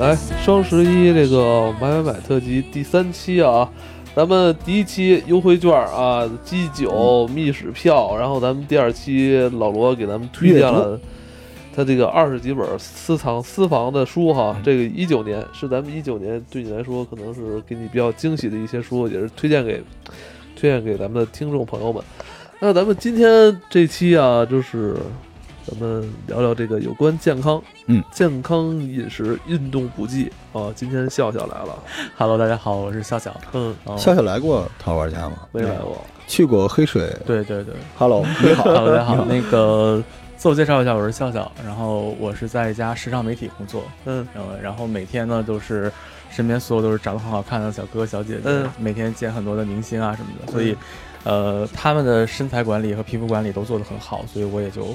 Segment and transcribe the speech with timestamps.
[0.00, 3.70] 来，双十一这个买买买特辑第三期啊，
[4.16, 10.98] 咱们第一期优惠券啊，鸡酒、密室票，然后咱们第二期老罗给咱们推荐了
[11.76, 19.82] 他这个二十几本私藏私房的书哈，这个一九年是咱们一九年对你来说可能是给你比较惊喜的一些书，也是推荐给
[20.56, 22.02] 推荐给咱们的听众朋友们。
[22.58, 24.96] 那咱们今天这期啊，就是
[25.66, 30.32] 咱们聊聊这个有关健康，嗯，健康饮食、运动补剂。
[30.52, 30.72] 啊。
[30.74, 31.78] 今天笑笑来了
[32.16, 33.34] ，Hello，大家好，我是笑笑。
[33.52, 35.46] 嗯，哦笑笑来过桃花家吗？
[35.52, 37.14] 没来过，去过黑水。
[37.26, 37.74] 对对对。
[37.98, 39.24] Hello， 你好，，Hello，大家好。
[39.26, 40.02] 那个
[40.36, 44.26] 自我介绍一下，我是笑笑，然后我是在一家时尚媒体工作，嗯。
[44.34, 45.92] 然后然后每天呢都是
[46.30, 48.70] 身边所有都是长得很好看的小哥哥小姐姐，嗯。
[48.78, 50.74] 每天见很多的明星啊什么的，所以
[51.24, 54.86] 呃他们的身材管理和皮肤管理都做得很好，所以我也就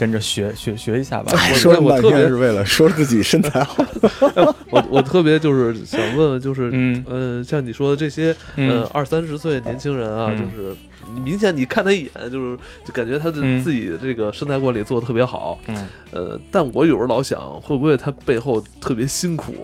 [0.00, 1.36] 跟着学学学一下吧。
[1.52, 3.84] 说了半我特别天是为了说自己身材好。
[4.72, 10.74] 我我特别就是想问问，就是嗯呃，像你说的这些呃嗯二三十岁年轻人啊，嗯就是
[11.22, 19.54] 明显你看他一眼，就是就感觉他的嗯自己的这个身材管理做的特别好，嗯，呃，但我有时候老想，会不会他背后特别辛苦？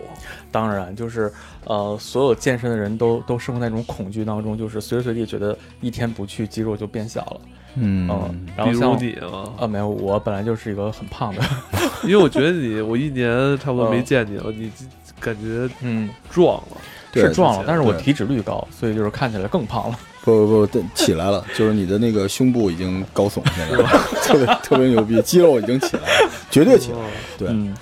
[0.56, 1.30] 当然，就是
[1.64, 7.40] 呃，所有健身的人都都生活在那种恐惧当中，就是随时随地觉得一天不去肌肉就变小了。
[7.74, 11.42] 嗯嗯，然比如后像你啊，啊，没有，我本来就是一个很胖的，
[12.04, 14.72] 因为我觉得你，我一年差不多没嗯见你了，你
[15.20, 16.76] 感觉嗯，壮了。
[17.12, 19.98] 是壮了，但是我体脂率高，所以就是看起来更胖了。
[20.22, 23.88] 不不不，起来了，就是你的那个胸部已经高耸，起来了
[24.22, 27.04] 特别特别牛逼，肌肉已经起来了，绝对起来了。
[27.04, 27.74] 哦对嗯，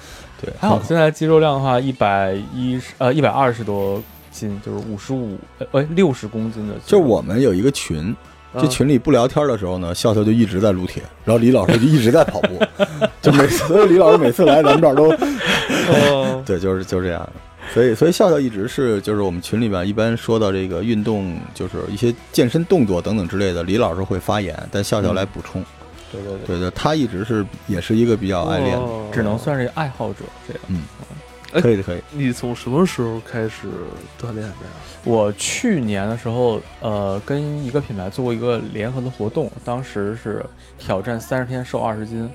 [0.45, 5.39] 对，还好现在肌肉量的话，一百一十呃一百二十多斤，就是五十五
[5.73, 6.75] 呃六十公斤的。
[6.85, 8.15] 就我们有一个群，
[8.55, 12.61] 这啊群里不聊天的时候呢，笑笑就一直在撸铁，然后李老师就一直在跑步，
[13.23, 15.11] 就每次所以李老师每次来咱们这儿都
[15.93, 17.29] 哦 对，就是就是这样。
[17.73, 25.65] 所以，所以笑笑一直是就是我们群里边一般说到这个运动，就是一些健身动作等等之类的，李老师会发言，但笑笑来补充。
[26.23, 28.79] 对对对，对对，他一直是也是一个比较爱练
[29.13, 30.63] 只能算是爱好者这样。
[30.69, 30.83] 嗯
[31.61, 32.01] 可以的，可以。
[32.11, 33.69] 你从什么时候开始
[34.21, 34.73] 锻炼的呀？
[35.05, 40.45] 我去年的时候，呃，跟一个品牌做过一个联合的活动，当时是
[40.79, 42.29] 挑战三十天瘦二十斤。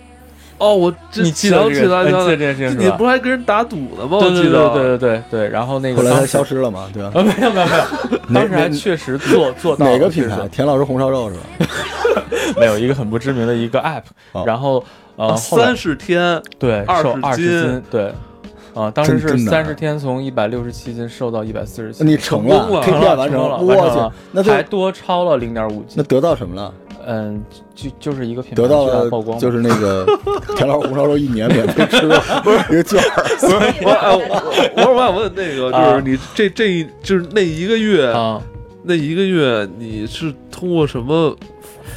[0.60, 4.20] 哦，我这你记得想起来，这个你不是还跟人打赌了吗？
[4.20, 7.12] 对对对我记得，对对对对，然后那个后来他消失了嘛，对吧？
[7.16, 7.78] 啊，没有没有没
[8.12, 10.36] 有，当时还确实做 做到了哪个品牌？
[10.36, 11.44] 就是田老师红烧肉是吧？
[12.60, 14.04] 没有一个很不知名的一个 app，
[14.34, 14.84] 哦然后
[15.16, 18.14] 呃三十天，对20瘦二十斤斤，对，
[18.74, 26.74] 啊，当时是三十天从一百六十七斤瘦到一百四十七，你成成功了，KPI 完成功了我去完成了，那就还多超了零点五斤，那得到什么了？
[27.12, 27.44] 嗯，
[27.74, 30.06] 就就是一个品牌得到了曝光，就是那个
[30.56, 32.08] 田老师红烧肉一年免费吃，
[32.44, 33.38] 不是一个券儿。
[33.40, 38.40] 不是我哎我我我想问那个，就是你这这一就是那一个月，啊，
[38.84, 41.36] 那一个月你是通过什么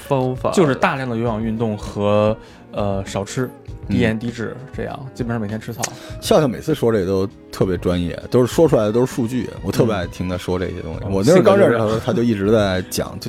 [0.08, 0.50] 方法？
[0.52, 2.34] 就是大量的有氧运动和
[2.72, 3.50] 呃少吃。
[3.88, 5.82] 低盐低脂，这样基本上每天吃草。
[6.20, 11.00] 笑笑每次说这都特别专业，都是说出来的都是数据，我特别爱听他说这些东西。
[11.04, 13.28] 嗯我那时候刚认识他的时候，他就一直在讲，就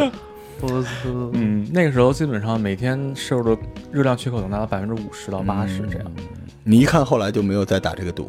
[0.62, 6.06] 我嗯嗯，那个时候基本上每天摄入的热量缺口能达到百分之五十到八十这样。
[6.16, 6.24] 嗯
[6.62, 8.28] 你一看后来就没有再打这个赌，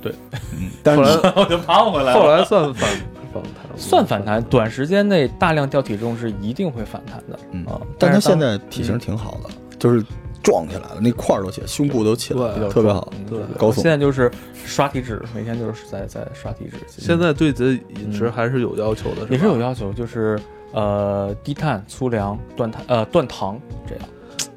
[0.00, 0.14] 对，
[0.52, 2.88] 嗯， 但是后来 我就爬回来后来算反
[3.34, 7.36] 反弹吗， 算反弹，短时间内大量掉体重是一定会反弹的。
[7.50, 9.50] 嗯啊，但他现在体型挺好的，
[9.80, 10.02] 就是
[10.42, 13.12] 壮起来了，那块儿都起来，胸部都起来对了，特别好。
[13.16, 16.76] 嗯对高耸现在就是刷体脂，每天就是在在刷体脂。
[16.88, 20.38] 现在对自己饮食嗯还是有要求的，也是有要要求，就是
[20.72, 24.04] 呃低碳、粗粮、断碳呃断糖这样。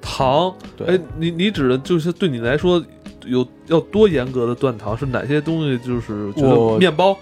[0.01, 0.53] 糖。
[0.75, 2.83] 对哎，你你指的就是对你来说
[3.25, 4.97] 有要多严格的断糖？
[4.97, 5.77] 是哪些东西？
[5.79, 7.17] 就是觉得我面包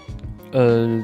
[0.52, 1.02] 呃，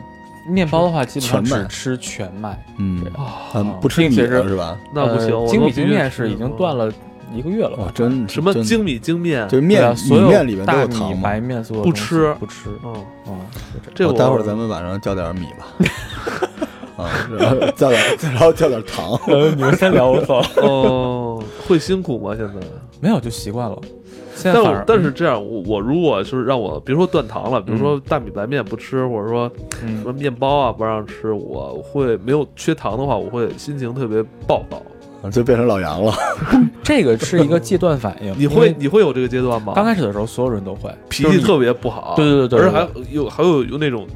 [0.48, 4.78] 面包的话基本上只吃全麦，嗯对啊，嗯，不吃米是吧？
[4.94, 6.92] 那不行，呃精米精面是已经断了
[7.32, 7.92] 一个月了哇，吧？
[7.94, 9.48] 真什么精米精面？
[9.48, 11.40] 就是面所有面里面都大米、有糖嘛白。
[11.40, 12.94] 面所有不吃不吃，嗯，
[13.28, 13.38] 嗯，
[13.94, 15.86] 就这待会儿咱们晚上叫点米吧。
[17.02, 19.18] 啊，然后叫点，然后叫点糖。
[19.26, 20.46] 呃，你们先聊，我走了。
[20.56, 22.34] 哦，会辛苦吗？
[22.36, 22.54] 现在？
[23.00, 23.78] 没有，就习惯了。
[24.34, 34.82] 现在但我但是这样，我我如果就是让我，比如说断糖了，比如说大米白面不吃，或者说什么嗯，面包啊不让吃，我会没有缺糖的话，我会心情特别暴躁。
[35.30, 36.14] 就变成老杨了。
[36.84, 38.32] 这个是一个戒断反应。
[38.38, 39.72] 你会你会有这个阶段吗？
[39.74, 44.06] 刚开始的时候，所有人都会脾气特别不好，对对对对而且还有还有有那种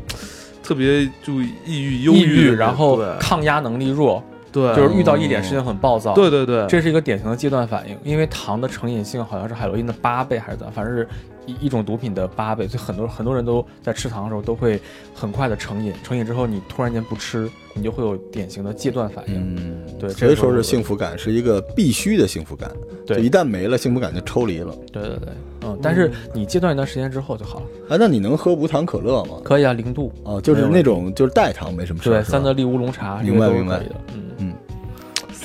[0.62, 1.34] 特别就
[1.66, 6.14] 抑郁、忧郁，然后抗压能力弱，对，就是遇到一点事情很暴躁。
[6.14, 11.06] 对对对，这是一个典型的戒断反应，因为糖的成瘾性好像是海洛因的八倍还是怎样，反正是
[11.46, 14.80] 一一种毒品的八倍，所以很多很多人都在吃糖的时候都会
[15.14, 19.34] 很快的成瘾，成瘾之后你突然间不吃，你就会有典型的戒断反应。
[19.56, 22.70] 嗯，对所以说是幸福感是一个必须的幸福感，
[23.06, 24.74] 对就一旦没了，幸福感就抽离了。
[24.92, 25.28] 对对对，
[25.64, 27.66] 嗯，但是你戒断一段时间之后就好了。
[27.90, 29.36] 哎，那你能喝无糖可乐吗？
[29.44, 30.12] 可以啊，零度。
[30.24, 32.12] 啊，就是那种就是代糖没什么事儿。
[32.14, 33.94] 对，三得利乌龙茶，明白明白的。
[34.14, 34.23] 嗯，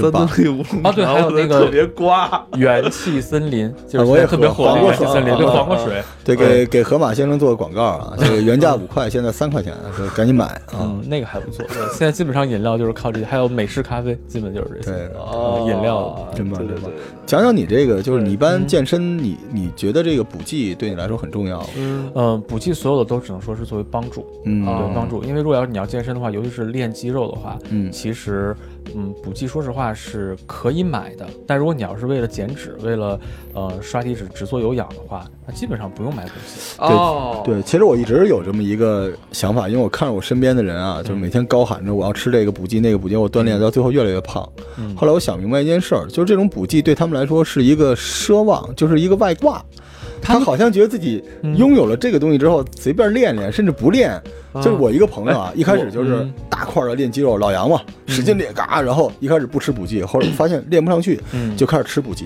[0.01, 6.01] 三得利乌龙啊对还有那个特别刮，元气森林 就是我也是特别喝火的元气森林，对啊黄瓜水。
[6.23, 10.79] 对，给给河马先生做个广告啊，这个原价五块，现在三块钱，说赶紧买啊。
[10.81, 11.65] 嗯，那个还不错。
[11.67, 15.09] 对，现在基本上饮料就是靠这些，还有美式咖啡，基本就是这些。
[15.65, 16.93] 饮料啊真棒真棒对对对，
[17.25, 21.65] 讲讲你这个，就是你一般嗯健身，你你觉得这个补剂对你来说很重要？
[21.77, 25.23] 嗯嗯，补剂所有的都只能说是作为帮助，嗯啊对帮助。
[25.23, 28.55] 因为如果要是你要健身的话，尤其是练肌肉的话，嗯其实
[28.95, 33.19] 嗯，补剂说实话是可以买的，但如果你要是为了减脂，为了
[33.53, 36.75] 呃刷体脂、只做有氧的话，那基本上不用买补剂。
[36.79, 44.47] 哦，对，其实我一直有这么一个想法，因为我看着我身边的人啊，就是每天高喊着我要吃这个补剂那个补剂，我锻炼到最后越来越胖。
[44.77, 49.63] 嗯后来我想明白一件事儿，就是这种补剂对他们来说是一个奢望，就是一个外挂。
[50.29, 54.11] 他好像觉得自己嗯拥有了这个东西之后，随便练练，甚至不练。
[54.11, 54.23] 啊。
[54.55, 56.33] 就是我一个朋友啊，一开始就是嗯。
[56.49, 62.25] 大块的练肌肉，老杨嘛，使劲练，嘎，然后一开始不吃补剂，后来发现练不上去，嗯，就开始吃补剂。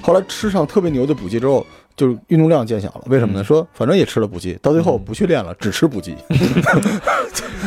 [0.00, 1.66] 后来吃上特别牛的补剂之后，
[1.96, 3.02] 就是运动量减小了。
[3.06, 3.40] 为什么呢？
[3.40, 6.14] 嗯说反正也吃了补剂，到最后不去练了，只吃补剂。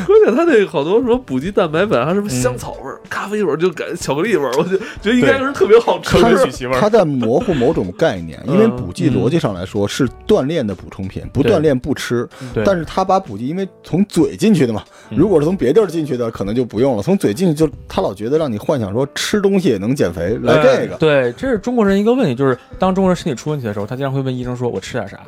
[0.07, 6.17] 而且他那个好多什么补剂蛋白粉，还有什么香草味儿、咖啡味儿，就感觉巧克力味儿，我就觉得应该是特别好吃。
[6.21, 6.29] 他
[6.79, 12.27] 他在模糊某种概念，因为嗯补剂逻辑上来说是锻炼的补充品，不锻炼不吃。
[12.53, 17.03] 对，但是他把补剂，因为从嘴进去的嘛，嗯如果是从别地儿进去的，可能就不用了。
[17.03, 20.95] 从嘴进去就他老觉得让你幻想说吃东西也能减肥，来这个。
[20.97, 25.19] 对，这是中国人一个问题，就是当中国人身体出问题的时候，他经常会问医生说：“我吃点啥？”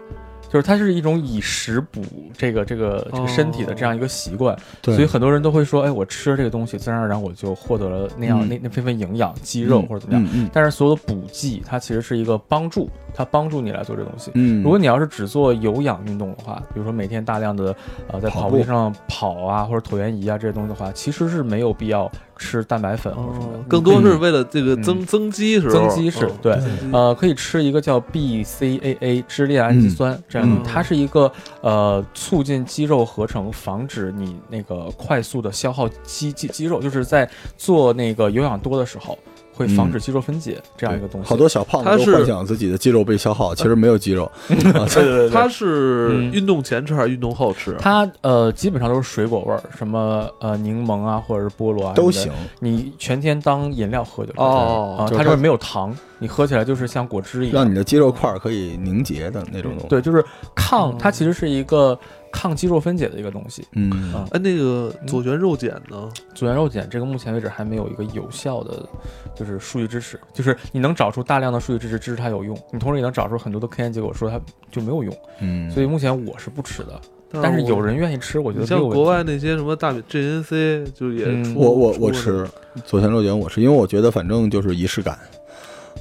[0.50, 2.01] 就是它是一种以食补
[2.36, 10.24] 这个这个这个身体的这样一个习惯，对所以很多人都会说：“哎，我吃了这个东西，自然而然我就获得了那样、嗯那那部分营养、肌肉嗯或者怎么样。
[10.24, 14.31] 嗯嗯但是所有的补剂，它其实是一个帮助，它帮助你来做这东西。
[14.33, 17.75] 嗯，如果你要是只做有氧运动的话，比如说每天大量的
[18.07, 23.59] 呃在跑步跑步机上跑啊，或者椭圆仪啊这些东西的话，其实是没有必要吃蛋白粉或者什么的。
[23.59, 25.06] 哦，更多是为了这个增嗯。
[25.06, 26.91] 增肌是吧，增肌是嗯对，嗯。
[26.91, 30.63] 呃，可以吃一个叫 BCAA 支链氨基酸、这样，嗯。
[30.63, 31.31] 它是一个
[31.62, 39.15] 呃促进肌肉合成，防止你那个快速的消耗肌肌肌肉，就是在做那个有氧多的时候。
[39.59, 44.23] 会防止肌肉分解、这样一个东西，好多小胖他是子都幻想自己的肌肉被消耗，其实没有肌肉。
[44.47, 47.75] 啊对对对它是嗯运动前吃还是运动后吃？
[47.77, 52.31] 它呃基本上都是水果味儿，什么呃柠檬啊，或者是菠萝啊都行。
[52.61, 60.23] 你全天当饮料喝就可以哦啊，就是它它就是没有糖，你喝起来就是像果汁一样，让你的肌肉块儿可以凝结的那种东西。，对，就是
[60.55, 62.00] 抗，哦它其实是一个
[62.31, 63.65] 抗肌肉分解的一个东西。
[63.73, 66.09] 嗯啊哎，那个左旋肉碱呢？
[66.33, 68.87] 左旋肉碱这个目前为止还没有一个有效的，
[69.35, 74.39] 就是数据支持，就是你能找出大量的数据支持支持它有用，你同时也能找出很多的科研结果说它
[74.71, 76.99] 就没有用，嗯，所以目前我是不吃的，
[77.41, 82.48] 但是有人愿意吃，我觉得像国外那些什么大 GNC 就也嗯出我我我吃
[82.86, 85.17] 左旋肉碱，我吃，因为我觉得反正就是仪式感。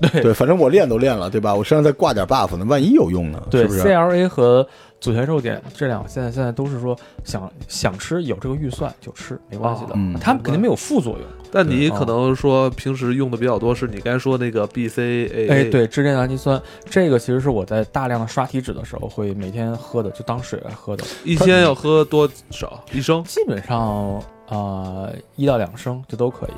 [0.00, 1.52] 对对，反正我练都练了，对吧？
[1.52, 3.42] 我身上再挂点 buff 呢，万一有用呢？
[3.50, 4.64] 对是不是？CLA 和
[5.00, 11.23] 左旋肉碱这两个现在现在都是说想想吃有这个预算就吃没关系的，哦嗯它肯定没有副作用。
[11.50, 21.05] 但你可能说平时用的比较多，是你刚才说那个 BCAA，哎，，对，支链氨基酸这个其实是我在大量的刷体脂的时候会每天喝的，就当水来喝的。
[21.25, 22.85] 一天要喝多少？
[22.93, 23.25] 一升？
[23.25, 26.50] 基本上呃一到两升就都可以。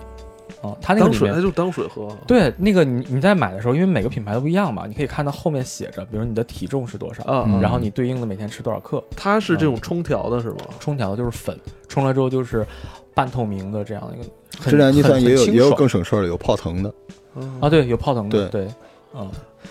[0.63, 2.09] 啊、它那个当水，里面就是当水喝。
[2.27, 9.03] 对那个你你在买的时候，因为每个品牌都不一样嘛，你可以看到后面写着，比如你的体重是多少，啊，嗯然后你对应的每天吃多少克。
[9.17, 10.59] 它是这种冲调的是吗？
[10.79, 12.67] 冲调的就是粉，冲了之后就是
[13.15, 14.29] 半透明的这样一个
[14.59, 14.71] 很。
[14.71, 16.93] 支链氨基酸很也有也有很清爽更省事儿的，有泡腾的。
[17.37, 18.75] 嗯啊，对，有泡腾的，对对，
[19.15, 19.31] 嗯，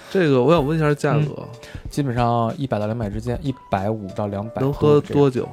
[0.10, 1.46] 这个我想问一下价格，
[1.90, 5.48] 基本上一百到两百之间，一百五到两百，能喝多久？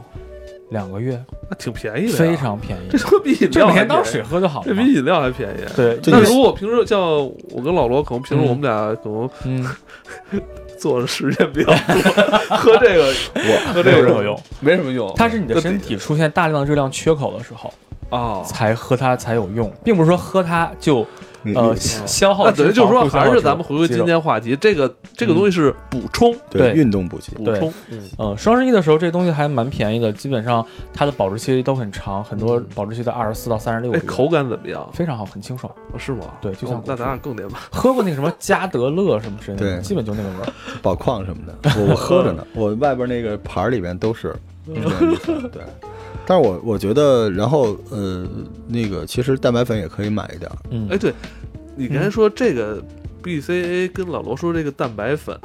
[0.71, 4.67] 两个月，那挺便宜的，非常便宜这，他妈比饮料还当水喝就好了。
[4.67, 5.61] 这比饮料还便宜。
[5.77, 9.65] 对，那如果平时像我跟老罗，可能平时嗯我们俩可能嗯，
[10.77, 13.07] 做的时间比较多，喝这个
[13.37, 15.13] 我喝这个没有什么用，没什么用。
[15.17, 17.73] 它是你的身体出现大量的热量缺口的时候
[18.11, 21.07] 啊，才喝它才有用，并不是说喝它就
[21.55, 21.77] 呃嗯
[22.07, 27.35] 消耗那等于就是说，还是咱们回归今天话题，这个这个东西是补充，对运动补给。
[27.45, 34.89] 补充，嗯，嗯，双十一的时候这东西还蛮便宜的，基本上它的保质期都很长，很多嗯保质期在二十四到三十六哎，口感怎么样？
[34.93, 35.73] 非常好，很清爽。
[35.93, 36.25] 哦是吗？
[36.41, 37.59] 对就像哦那咱俩更得买。
[37.71, 40.53] 喝过那个什么加德乐什么之类的，对基本就那个味儿。
[40.83, 44.35] 宝矿什么的，我我喝着呢，我外边那个盘儿里边都是，
[44.67, 45.63] 对。
[46.27, 48.27] 但是我我觉得，然后呃，
[48.67, 51.13] 那个其实蛋白粉也可以买一点儿，嗯，哎，对，
[51.77, 52.83] 你刚才说这个
[53.23, 55.37] BCA 跟老罗说这个蛋白粉，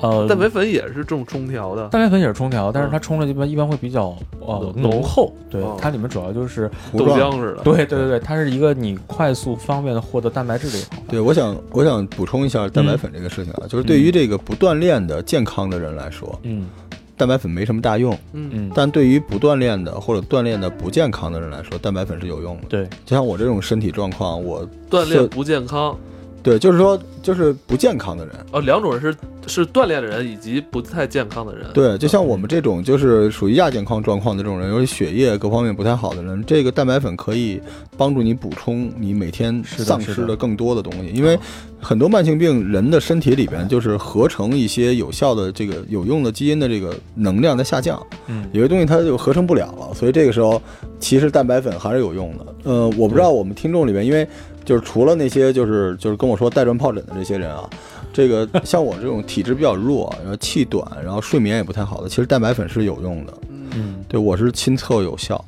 [0.00, 7.62] 呃，蛋白粉也是这种冲调的，蛋白粉也是冲调，但是它冲的一般一般会比较呃浓浓厚，对哦，它里面主要就是豆糊状浆似的。
[7.64, 11.04] 对对对对，它是一个你快速方便的获得蛋白质的一个方法。
[11.10, 16.66] 对，我想我想补充一下蛋白粉这个事情啊，就是对于这个不锻炼的健康的人来说，嗯
[17.16, 18.50] 蛋白粉没什么大用；嗯。
[18.52, 22.62] 嗯，但对于不锻炼的或者锻炼的不健康的人来说，蛋白粉是有用的。
[22.68, 25.98] 对，就像我这种身体状况，我锻炼不健康
[26.44, 31.66] 对，就是说就是不健康的人，哦，两种人是是锻炼的人以及不太健康的人。
[31.72, 37.58] 对，就像我们这种就是属于亚健康状况的这种人，尤其血液各方面不太好的人，这个蛋白粉可以
[37.96, 41.38] 帮助你补充你每天丧失的更多的东西，因为
[41.80, 50.60] 很多慢性病人的身体里边就是合成一些有效的这个有用的基因的这个能量在下降，嗯有些东西它就合成不了了，所以这个时候
[51.00, 52.46] 其实蛋白粉还是有用的。
[52.64, 54.26] 呃，我不知道我们听众里面，因为
[54.64, 57.68] 就是除了那些就是就是跟我说带状疱疹的这些人啊，
[58.12, 63.32] 这个 像我这种体质比较弱，然后气短，然后睡眠也不太好的，其实蛋白粉是有用的。
[63.48, 65.44] 嗯，嗯对我是亲测有效，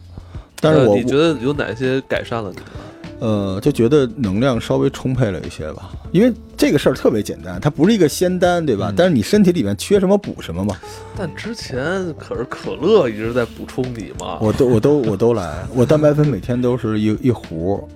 [0.61, 2.63] 但是我呃你觉得有哪些改善了你呢？
[3.19, 8.91] 呃就觉得能量稍微充沛了一些吧，因为这个事儿特别简单，它不是一个仙丹，对吧？
[8.91, 10.77] 嗯但是你身体里面缺什么补什么嘛。
[11.17, 11.81] 但之前
[12.19, 14.37] 可是可乐一直在补充你嘛。
[14.43, 17.89] 我都我都我都来，我蛋白粉每天都是一一壶。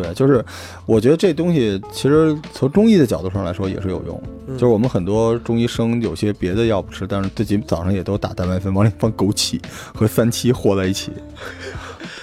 [0.00, 0.44] 哦，对，就是
[0.84, 4.22] 我觉得这东西其实从中医的角度上来说也是有用。
[4.48, 9.60] 嗯就是我们很多中医生有些别的药不吃，但是自己早上也都打蛋白粉，往里放枸杞
[9.92, 11.10] 和三七和在一起，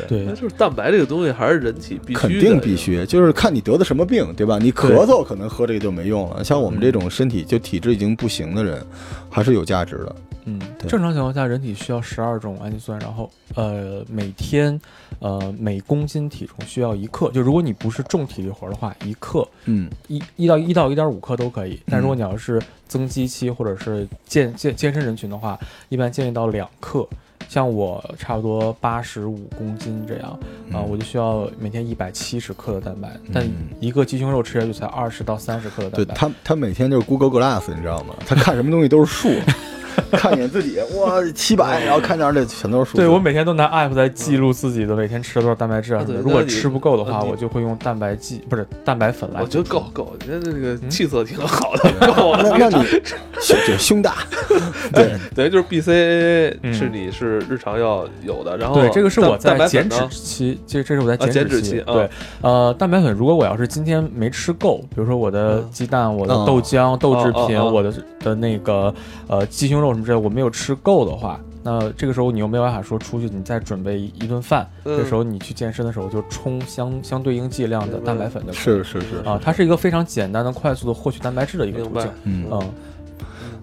[0.08, 3.06] 对那就是蛋白这个东西还是人体必须，肯定必须。
[3.06, 4.58] 就是看你得的什么病，对吧？
[4.58, 8.82] 你咳嗽可能喝这个就没用了，像我们这种身体就体质已经不行的人，
[9.30, 10.16] 还是有价值的。
[10.46, 14.80] 嗯，对正常情况下，人体需要十二种氨基酸，然后呃每天
[15.20, 17.32] 呃每公斤体重需要一克。
[17.32, 21.80] 就如果你不是重体力活的话，一克嗯，一一到一到一点五克都可以。
[21.88, 27.08] 但如果你要是增肌期或者是健健健身人群的话，一般建议到两克。
[27.50, 30.30] 像我差不多八十五公斤这样
[30.72, 36.16] 啊、嗯我就需要每天一百七十克的蛋白，但嗯一个鸡胸肉吃下去才二十到三十克的蛋白。
[36.16, 38.16] 他他每天就是 Google Glass，你知道吗？
[38.26, 39.30] 他看什么东西都是数，
[40.12, 42.98] 看一眼自己哇七百，然后看那儿这全都是数。
[42.98, 46.06] 对我每天都拿 app 在记录自己的每天吃了多少蛋白质啊。
[46.08, 49.48] 如果吃不够的话，我就会用蛋白剂，不是蛋白粉来我。
[49.48, 50.90] 觉得够够，我觉得这个嗯？
[50.90, 52.56] 气色挺好的， 够了。
[52.58, 52.86] 那那你
[53.42, 54.16] 胸就胸大，
[54.94, 56.74] 对， 等于就是 BCAA 嗯。
[56.74, 61.94] 是你是日常要有的，然后对，这个是我在减脂期，这这是我在啊减脂脂期啊。
[61.94, 62.10] 对，
[62.42, 68.94] 呃，蛋白粉，如果我要是今天没吃够，比如说我的嗯鸡蛋、我的哦豆浆、豆制品、我的的那个
[69.28, 74.98] 呃鸡胸肉什么之类，我没有吃够的话，那这个时候你又没有办法说出去你再准备一顿饭，嗯。
[74.98, 82.10] 这时候你去健身的时候就冲相相对应剂量的蛋白粉的是是是啊，它是一个非常简单的、快速的获取蛋白质的一个途径。
[82.24, 82.46] 嗯。
[82.52, 82.62] 嗯，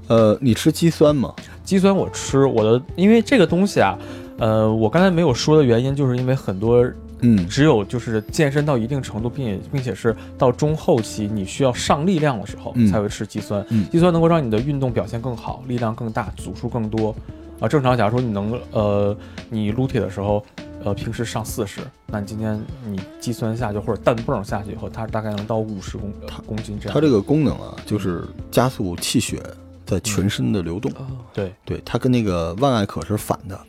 [0.08, 1.32] 呃，你吃肌酸吗？
[1.64, 3.96] 肌酸我吃，我的因为这个东西啊，
[4.38, 6.84] 呃，我刚才没有说的原因，就是因为很多
[7.22, 13.64] 嗯只有就是健身到一定程度，并且并且是到中后期你需要上力量的时候，嗯才会吃肌酸。
[13.70, 17.14] 嗯肌酸能够让你的运动表现更好，力量更大，组数更多。
[17.60, 19.14] 啊，正常假如说你能呃，
[19.50, 20.42] 你撸铁的时候，
[20.82, 26.94] 呃，平时上四十，那你今天你肌酸下去或者氮泵下去以后，它大概能到五十公、呃公斤这样。
[26.94, 29.42] 它这个功能啊，就是加速气血
[29.84, 30.90] 在全身的流动。
[30.92, 33.60] 啊对，对，它跟那个万艾可是反的。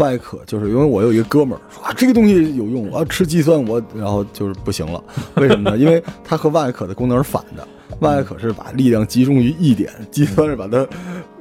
[0.00, 5.02] 万艾可就是因为我有一个哥们儿说啊，这个东西有用，我要吃肌酸，我然后就是不行了。
[5.36, 5.76] 为什么呢？
[5.78, 7.66] 因为它和万艾可的功能是反的。
[8.00, 10.86] 万艾可是把力量集中于一点，肌酸是把它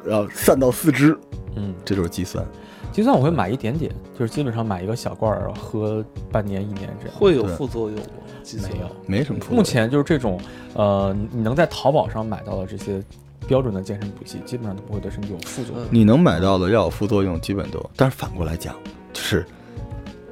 [0.03, 1.17] 然后散到四肢，
[1.55, 2.45] 嗯，这就是肌酸。
[2.91, 7.15] 肌酸我会买一点点，就是基本上买一个小罐儿，喝半年一年这样。
[7.17, 8.05] 会有副作用吗？
[8.43, 10.37] 肌酸没有，没什么副作用目前就是这种，
[10.73, 13.01] 呃，你能在淘宝上买到的这些
[13.47, 15.87] 标准的健身补剂，基本上都不会对身体有副作用。
[15.89, 17.83] 你能买到的要有副作用，基本都。
[17.95, 18.75] 但是反过来讲，
[19.11, 19.45] 就是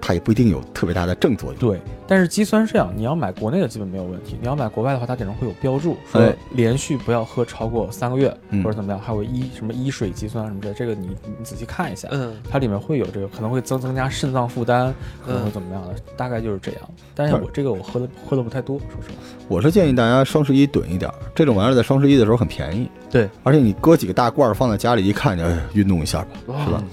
[0.07, 1.59] 它也不一定有特别大的正作用。
[1.59, 14.93] 对，但是肌酸是这样，你要买国内的基本没有问题，你要买国外的话，它顶上会有标注，说哎连续不要喝超过三个月、嗯或者怎么样，还有一什么一水肌酸什么之类的，这个你你仔细看一下，嗯它里面会有这个，可能会增增加肾脏负担，
[15.25, 16.81] 可能会怎么样的，大概就是这样。
[17.13, 19.15] 但是我这个我喝的喝的不太多，说实话。
[19.49, 26.83] 我是建议大家双十一囤一点儿，这种玩意儿在双十一的时候很便宜，对，而且你搁几个大罐儿放在家里一看，就哎运动一下吧，是吧？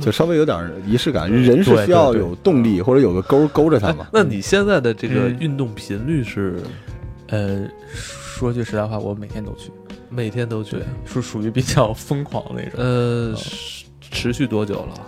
[0.00, 1.30] 就稍微有点仪式感。
[1.30, 4.08] 人是需要有动力或者有个钩勾着它嘛。
[4.12, 6.60] 那你现在的这个嗯运动频率是
[7.28, 9.70] 呃，说句实在话，我每天都去，
[10.10, 13.34] 每天都去？，是属于比较疯狂的那种，呃，
[14.00, 15.06] 持续多久了？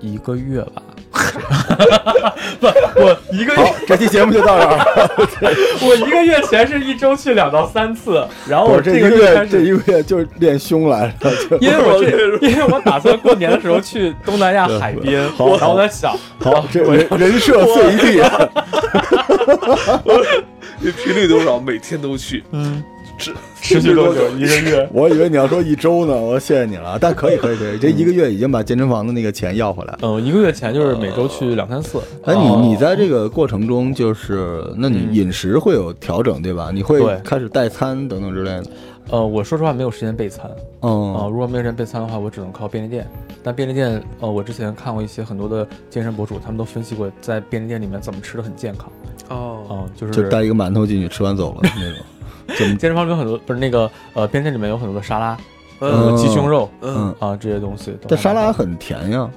[0.00, 0.82] 一个月吧。
[2.60, 2.66] 不，
[3.00, 4.84] 我一个月，这期节目就到这儿了。
[5.82, 18.22] 我一个月前是一周去两到三次，然后我我这一个个月开始，这一个月就是练胸来了， 因为我这，因为我打算过年的时候去东南亚海边，好然后我在想，好，这人人设碎地。
[20.82, 21.58] 这频率多少？
[21.58, 22.82] 每天都去，嗯，
[23.18, 24.28] 持持续多久？
[24.36, 24.88] 一个月。
[24.92, 29.98] 我以为你要说一周呢，我谢谢你了，但可以可以可以，这一个月已经把健身房的那个钱要回来了。
[30.02, 32.00] 嗯，一个月前就是每周去两三次。
[32.24, 36.70] 哎，你哦你在这个过程中，就是那你嗯饮食会有调整对吧？
[36.72, 38.64] 你会开始代餐等等之类的。
[39.08, 43.08] 呃，我说实话没有时间备餐啊、嗯如果没有时间备餐的话，我只能靠便利店。
[43.42, 48.90] 但便利店，呃，我之前看过一些很多的健身博主，他们都分析过在便利店里面怎么吃的很健康。
[49.28, 52.04] 哦，嗯，就是就带一个馒头进去，吃完走了那种。
[52.46, 52.76] 怎么？
[52.76, 55.36] 健身房里面有很多不是那个呃，便利店里面有很多的沙拉，
[55.80, 57.96] 嗯嗯鸡胸肉嗯嗯，啊、这些东西。
[58.08, 59.28] 但沙拉很甜呀。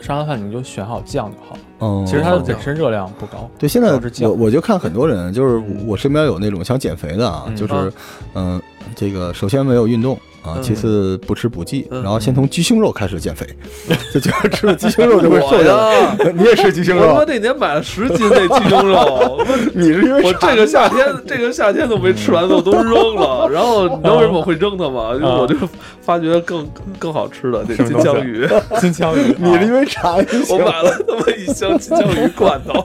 [0.00, 1.60] 沙拉饭你就选好酱就好了。
[1.80, 3.50] 嗯，其实它的哦本身热量不高。
[3.58, 7.92] 对，现在都是酱我我就看很多人，就是我身边有那种想减肥的啊，嗯就是啊
[8.34, 8.62] 嗯，
[8.94, 10.16] 这个首先没有运动
[10.48, 13.46] 啊，嗯其次不吃补剂，嗯然后先从鸡胸肉开始减肥，
[14.12, 15.94] 就觉得吃了鸡胸肉就会瘦下来。
[15.94, 17.24] 呀， 你也吃鸡胸肉我他妈？
[17.26, 23.48] 那年买了十斤那鸡胸肉， 你是因为我这个夏天这个夏天都没吃完，我都扔了。
[23.50, 25.10] 然后你知道为什么我会扔它吗？
[25.14, 25.54] 因为我就
[26.00, 26.66] 发觉更
[26.98, 28.48] 更好吃的那金枪鱼，
[28.80, 32.84] 金枪鱼，你是因为馋我买了那么一箱金枪鱼罐头。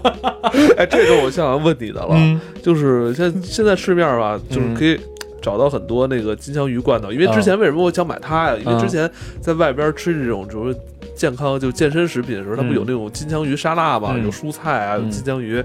[0.77, 4.99] 哎，这个我想问你的了，嗯就是现现在市面上吧，就是可以。
[5.43, 8.57] 找到很多那个金枪鱼罐头，因为之前为什么我想买它呀？
[8.57, 9.07] 因为之前
[9.41, 10.75] 在外边吃这种就是
[11.13, 15.63] 健康就健身食品的时候，它不嗯有那种金枪鱼沙拉嘛，嗯有蔬菜啊，有嗯金枪鱼。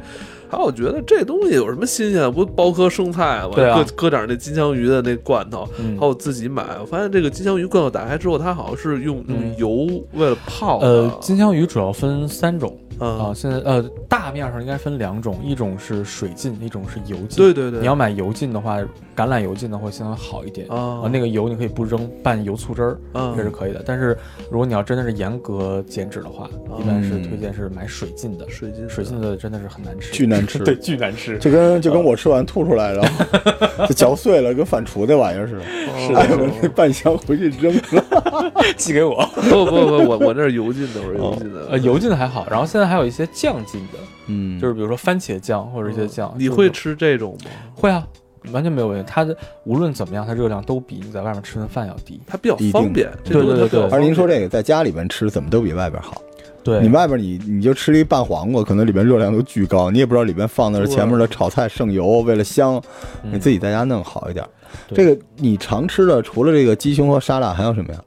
[0.50, 2.32] 还有我觉得这东西有什么新鲜？
[2.32, 3.50] 不包颗生菜吗？
[3.54, 6.64] 对啊搁搁点那金枪鱼的那罐头，嗯还有自己买。
[6.80, 10.86] 我发现这个金枪鱼罐头打开之后，它好像是用用嗯油为了泡的。
[10.86, 17.36] 呃，金枪鱼主要分三种啊，啊，现在呃大面上应该分两种，一种是水浸，一种是油浸。
[17.36, 18.78] 对对对，你要买油浸的话，
[19.14, 23.82] 橄榄油浸的会相对好一点啊那个油你可以不扔，拌油醋汁儿，啊这是可以的。
[23.84, 24.16] 但是
[24.50, 26.48] 如果你要真的是严格减脂的话，
[26.80, 31.38] 一般是嗯推荐是买水浸的，水浸水浸的真的是很难吃，巨难吃 对，巨难吃。
[31.38, 33.24] 就跟就跟我吃完吐出来，然后
[33.86, 35.62] 就嚼碎了，跟反刍那玩意儿似的。
[35.62, 38.52] 是哎，我那半箱回去扔了。
[38.76, 39.24] 寄给我。
[39.50, 41.66] 不不不，我我这是油浸的，我是油浸的。
[41.70, 46.34] 呃，油浸的还好，然后现在还有一些酱浸的，嗯，就是比如说番茄酱或者一些酱。
[46.38, 47.50] 你会吃这种吗？
[47.74, 48.06] 会啊，
[48.52, 49.04] 完全没有问题。
[49.08, 52.20] 它的无论怎么样，它热量都比你在外面吃顿饭要低。
[52.26, 56.20] 它比较方便，对对对对而您说这个，在家里边吃怎么都比外边好。
[56.62, 62.74] 对你外边你你就吃了一拌黄瓜，可能里边热量都巨高，你也不知道里边放的是前面的炒菜剩油，为了香，
[63.22, 64.44] 嗯你自己在家弄好一点。
[64.86, 68.00] 对这个你常吃的除了这个鸡胸和沙拉，还有什么呀？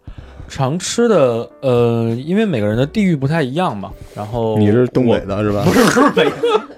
[0.51, 5.63] 常吃的，呃，因为每个人的地域不太一样嘛，然后你是东北的是吧？
[5.65, 6.25] 不是不是北，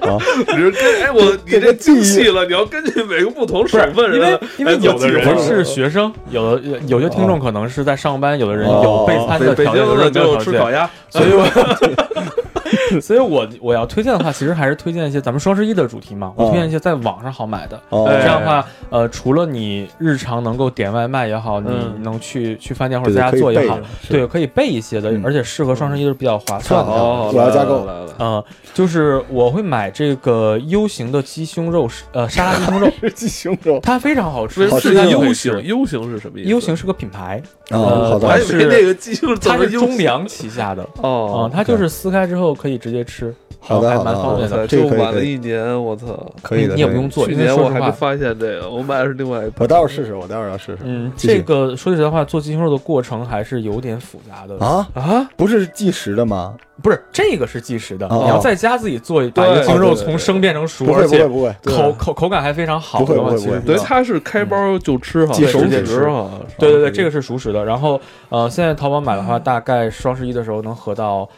[0.08, 8.82] 啊，你是跟哎我你这个这精细了，你要根据每个不同省份因为，因为有的人哎是学生，有的有有些听众可能是在上班，有的人哦。
[8.84, 11.44] 有备餐的条件，有的人就人没有吃烤鸭，所以我，
[13.02, 17.80] 所以我我要推荐的话，其实还是推荐一些咱们双十一的主题嘛，我推荐一些在网上好买的。
[17.90, 22.04] 这样的话，呃，除了你日常能够点外卖也好，你嗯。
[22.04, 26.92] 能去去饭店或者在家做也好对，可以备一些的嗯，而且适合双十一都是比较划算的。
[26.92, 33.80] 哦，我要加购来了嗯呃，就是我会买这个 U 型的鸡胸肉，呃，沙拉鸡胸肉， 鸡胸肉。
[33.82, 38.28] 它非常好吃，好吃是它 U 型，U 型是什么意思？U 型是个品牌，好的。
[38.28, 44.66] 我还以，为那个鸡胸它是中粮粮旗下的，哦嗯，，它就是撕开之后可以直接吃，好的蛮方便的。
[44.66, 46.32] 这就晚了一年，我操！
[46.42, 50.78] 可以的，你也不用做，去年我还没发现这个，我买的是另外一我待会儿试试，我待会儿要试试。
[50.84, 54.58] 嗯，这个说句实在话，做鸡胸肉的过程还是有点复杂的。
[54.66, 56.56] 啊，啊，不是计时的吗？
[56.82, 66.32] 不是这个是计时的，哦你要在家自己做，把一个对鸡胸肉从生变成熟，不会而且不会不会，口口口感还非常好不会不会它是开包就吃哈，即手时哈。
[66.58, 67.64] 对对对，这个是熟食的。
[67.66, 68.00] 然后
[68.30, 71.30] 呃，现在淘宝买的话，大概双十一的时候能合到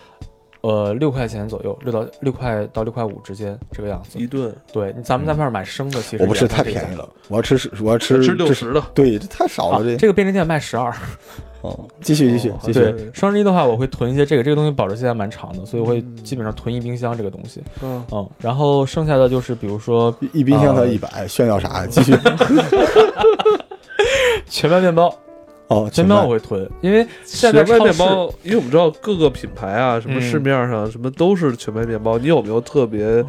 [0.68, 4.26] 呃六块钱左右，六到六块到六块五之间这个样子一。
[4.26, 10.92] 顿对，咱们在外面买生的，其实我不是太便宜了，我要吃十我要吃吃六这十的，对，这太少啊了，这这个便利店卖十二。
[11.62, 17.64] 哦，继续继续哦继续，对，双十一的话，我会囤一些这个，这个东西保质期还蛮长的，所以我会嗯基本上囤一冰箱这个东西。
[17.82, 21.88] 嗯，嗯，然后剩下的就是比如说一冰箱才啊一百，炫耀啥？
[21.88, 22.16] 继续
[24.48, 25.12] 全麦面包，
[25.68, 33.24] 哦，全麦我会囤，因为现在全麦超市面包，因为我们知道各个品牌啊，什么嗯市面上什么都是全麦面包，你有没有特别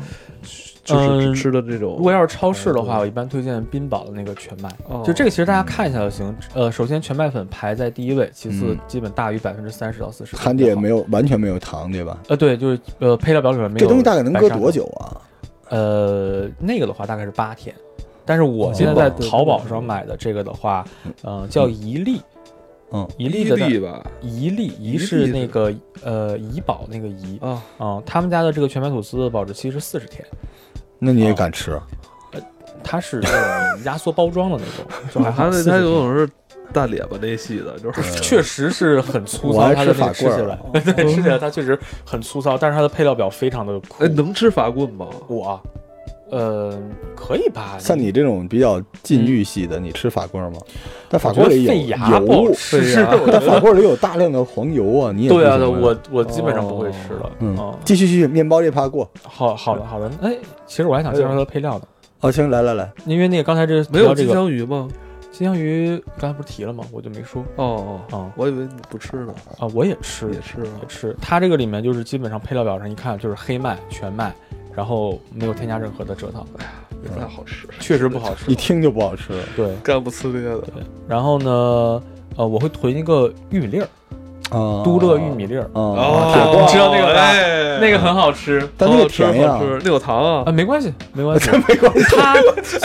[0.85, 1.97] 就是嗯吃的这种？
[1.97, 4.69] 如果要是超市的话，嗯我一般推荐宾宝的那个全麦。
[4.87, 6.37] 哦就这个其实大家看一下就行。
[6.55, 10.37] 呃，首先全麦粉排在第一位，其次嗯基本大于百分之三十到四十。
[10.37, 12.19] 含点没有完全没有糖，对吧？
[12.29, 13.87] 呃，对，就是呃配料表里面没有。
[13.87, 14.71] 这东西大概能搁多？
[14.71, 15.17] 久啊？
[15.71, 17.75] 呃，那个的话大概是八天，
[18.27, 20.85] 但是我哦现在在淘宝上买的这个的话，
[21.23, 22.21] 嗯，叫一粒，
[22.91, 27.39] 嗯，一粒的粒吧，一粒，一怡是那个呃怡宝那个怡。
[27.41, 30.23] 啊，啊，他们家的这个全麦吐司的保质期是四十天，
[30.99, 31.73] 那你也敢吃？
[32.33, 32.41] 呃
[32.85, 33.21] 它是
[33.85, 35.45] 压缩包装的那种， 就还好。
[35.45, 36.29] 它那40天它有种是
[36.73, 40.59] 大脸巴那系的，就是 确实是很粗糙，它的法棍儿吃起来，
[40.93, 44.05] 对，吃起来它确实很粗糙，但是它的配料表非常的酷。
[44.05, 44.09] 哎，。
[44.09, 45.07] 能吃法棍吗？
[45.27, 45.61] 我，
[46.31, 46.77] 呃，
[47.15, 47.77] 可以吧？
[47.79, 50.59] 像你这种比较禁欲系的，你吃法棍吗？
[51.09, 57.31] 但法棍里有油，吃，费牙我觉得 但法棍里有大量的黄油啊，你也对啊，我我基本上不会吃了。
[57.39, 57.57] 嗯。
[57.57, 59.09] 哦，继续继续，面包这趴过。
[59.23, 60.37] 好好的好的，哎，
[60.67, 61.85] 其实我还想介绍它的配料呢，
[62.21, 64.89] 哦，行，来来来，因为那个刚才这没有金枪鱼吗？
[65.31, 66.83] 金枪鱼，刚才不是提了吗？
[66.91, 67.43] 我就没说。
[67.57, 68.31] 哦哦，哦。
[68.37, 70.67] 我以为你不吃呢，啊，我也吃也吃啊。
[70.81, 74.35] 也吃，它这个里面就是基本上配料表上一看就是黑麦全麦，
[74.77, 76.47] 然后没有添加任何的蔗糖，
[77.03, 78.51] 也不太好吃，确实不好吃。
[78.51, 78.55] 一。
[78.55, 79.33] 听就不好吃。
[79.57, 80.63] 对，干不呲咧的。
[81.09, 81.51] 然后呢，
[82.37, 83.89] 呃，我会囤一个玉米粒儿，
[84.51, 87.21] 啊，都乐玉米粒儿，啊，哦铁罐你知道那个吧。
[87.21, 87.63] 哎。
[87.79, 88.67] 那个很好吃。
[88.79, 89.79] 但那个甜呀好吃。
[89.85, 90.45] 那有糖啊。
[90.47, 92.17] 啊，，没关系，没关系， 没关系。
[92.17, 92.35] 它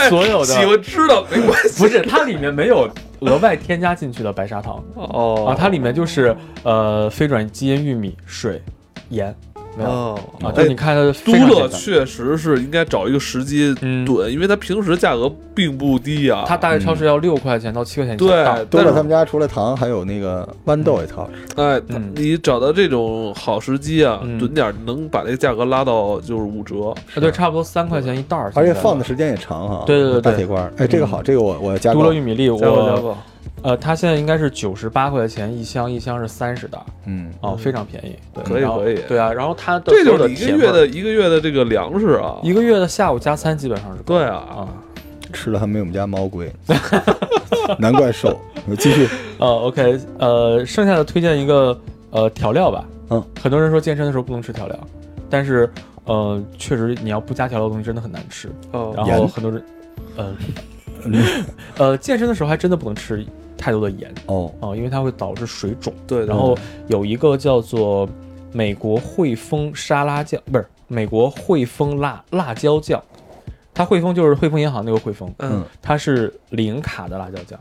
[0.08, 1.82] 所有的喜欢吃的没关系。
[1.82, 2.86] 不是它里面没有
[3.20, 4.84] 额外添加进去的白砂糖。
[4.94, 5.46] 哦。
[5.48, 8.62] 啊，它里面就是呃非转基因玉米、水、
[9.08, 9.34] 盐，
[9.76, 9.90] 没有。
[9.90, 10.20] 哦。
[10.42, 11.46] 啊，就哎你看它都。
[11.46, 14.04] 乐确实是应该找一个时机嗯。
[14.04, 16.44] 炖，因为它平时价格并不低啊。
[16.46, 21.60] 它大概超市要六块钱到七块钱一对档，都乐但是他们家除了糖还有那个豌豆也特好吃。
[21.60, 22.12] 哎，嗯。
[22.16, 26.90] 你找到这种好时机啊，蹲点儿能把这个价格拉到就是五折。
[26.90, 29.84] 啊对，差不多三块钱一袋儿，而且放的时间也长哈。
[29.86, 30.12] 对对对。
[30.12, 33.16] 对大铁罐儿，哎，这个好，这个我我要加都乐玉米粒，加购加我购，
[33.62, 42.36] 呃，它现在应该是九十八块钱一箱，一箱是三十袋，嗯，哦，嗯非常便宜，对，可以可以对啊，然后它的这就是一个月的一个月的这个粮食啊。
[42.42, 44.68] 一个月的下午加餐基本上是对啊啊，
[45.32, 46.52] 吃的还没我们家猫贵，
[47.78, 48.36] 难怪瘦。
[48.78, 51.76] 继续， 呃，OK，呃，剩下的推荐一个
[52.10, 54.78] 呃调料吧，嗯，很多人说健身的时候不能吃调料，
[55.28, 55.68] 但是
[56.04, 59.64] 呃，确实你要不加调料的东西真的很难吃，哦然后很多人，
[60.16, 60.32] 呃，
[61.78, 63.24] 呃，健身的时候还真的不能吃
[63.56, 65.92] 太多的盐哦，啊、因为它会导致水肿。
[66.06, 66.56] 对，然后
[66.88, 68.08] 有一个叫做
[68.52, 73.02] 美国汇丰沙拉酱，不是美国汇丰辣辣椒酱，
[73.72, 77.58] 它汇丰就是汇丰银行那个汇丰，嗯，它是零卡的辣椒酱。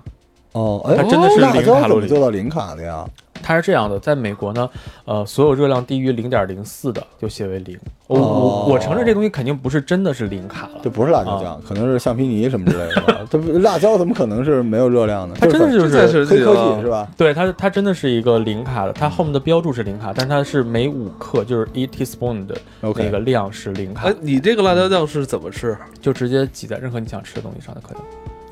[0.54, 3.08] 哦，哎，它真的是零卡路里做到零卡的呀？
[3.42, 4.70] 它是这样的，在美国呢，
[5.06, 7.78] 呃，所有热量低于零点零四的就写为零。
[8.08, 13.20] 我、哦我我承认这东西肯定不是真的是零卡了这，不是辣椒酱，可能是橡皮泥什么之类的吧。
[13.30, 15.36] 这不辣椒怎么可能是没有热量呢？
[15.40, 17.08] 它真的就是黑科啊技是吧？
[17.18, 25.78] 对它它真的是一个零卡的，它后面的标注是零卡，但它是每五克就是一 teaspoon 的那个量是零卡哎，，你这个辣椒酱是怎么吃？
[26.02, 28.04] 就直接挤在任何你想吃的东西上就可以了，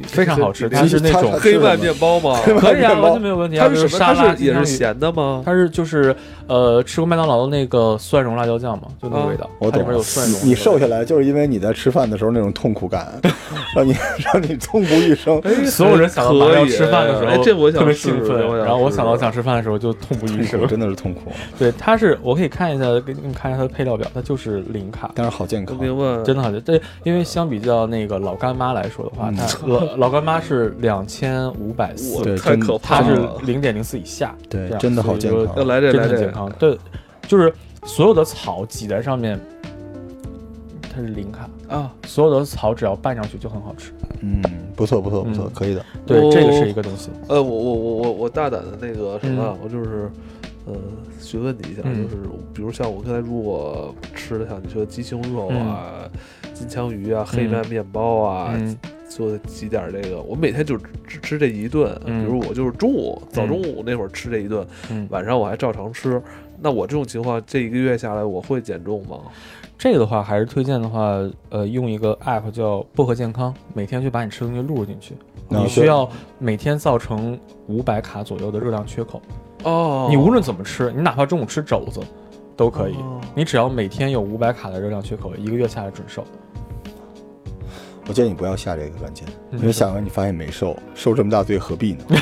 [0.07, 0.69] 非常好吃。
[0.69, 2.39] 它是那种黑麦面包吗？
[2.43, 3.67] 可以啊，完全没有问题啊。
[3.67, 5.41] 它是沙拉它是也是咸的吗？
[5.45, 6.15] 它是就是
[6.47, 10.39] 呃，吃过麦当劳的那个蒜蓉辣椒酱嘛，就那个味道，哦我懂了它里面有蒜蓉。
[10.43, 13.07] 你瘦下来就是因为你在吃饭的时候那种痛苦感，
[13.75, 13.95] 让你
[14.33, 15.39] 让你痛不欲生。
[15.39, 20.59] 哎 所有人想到要吃饭的时候，哎这我想特别兴奋，然后我想到想吃饭的时候就痛不欲生。
[20.67, 25.09] 真的是痛苦，对，它是我可以看一下，给你们看一下它的配料表，它就是零卡。
[25.15, 25.75] 但是好健康。
[25.77, 29.45] 明白，真的好，对，因为相比较那个老干妈来说的话，嗯它
[29.89, 33.37] 老老干妈是两千五百四太可怕了它是了。
[33.43, 35.63] 零点零四以下，对真的好健康要。
[35.65, 36.51] 来这来这真的很健，康。
[36.59, 36.77] 对，
[37.27, 37.53] 就是
[37.85, 39.39] 所有的草挤在上面，
[40.93, 41.93] 它是零卡，啊！
[42.05, 43.91] 所有的草只要拌上去就很好吃。
[44.21, 44.41] 嗯，
[44.75, 45.85] 不错不错不错嗯，可以的。
[46.05, 47.09] 对，这个是一个东西。
[47.27, 50.09] 呃，我我我我我大胆的那个什么我就是
[50.65, 50.73] 呃
[51.21, 52.23] 询问你一下，嗯就是
[52.53, 56.09] 比如像我刚才如果吃的像你说的鸡胸肉啊、
[56.53, 58.77] 金枪鱼啊、黑麦面包啊，嗯
[59.09, 61.99] 做几点儿这个，我每天就只吃这一顿。
[62.05, 66.21] 嗯比如我就是中午早中午那会儿吃这一顿，嗯晚上我还照常吃。
[66.61, 69.17] 那我这种情况，这一个月下来我会减重吗？
[69.77, 71.17] 这个的话，还是推荐的话，
[71.49, 75.13] 呃，用一个 app 叫薄荷健康，每天去把你吃的东西录入进去。
[75.49, 79.21] 啊你需要每天造成五百卡左右的热量缺口。
[79.63, 82.01] 哦，你无论怎么吃，你哪怕中午吃肘子
[82.57, 86.25] 都可以，哦你只要每天有五百卡的热量缺口，一个月下来准瘦。
[88.09, 92.05] 我建议你不要下这个软件，嗯因为下完你发现没瘦，受这么大罪何必呢？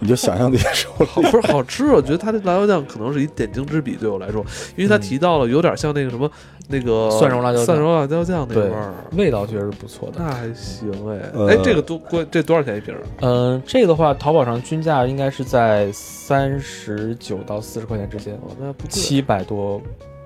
[0.00, 1.06] 你就想象自己瘦了。
[1.30, 4.44] 不是好吃，我觉得它的辣椒酱可能是一点睛之笔，对我来说，
[4.76, 6.30] 因为它嗯提到了有点像那个什么
[6.68, 10.16] 那个蒜蓉辣椒酱蒜蓉辣椒酱那对味儿，味道确实是不错的。
[10.18, 13.00] 那还行哎，呃哎，这个多贵，这多少钱一瓶儿？
[13.22, 18.90] 嗯、这个的话，淘宝上均价应该是在三十九到四十块钱之间，哦，那不贵。
[18.90, 19.80] 七百多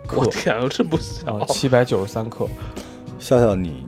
[0.09, 2.49] 克我，天啊，真不小啊，七百九十三克。
[3.21, 3.85] 笑笑你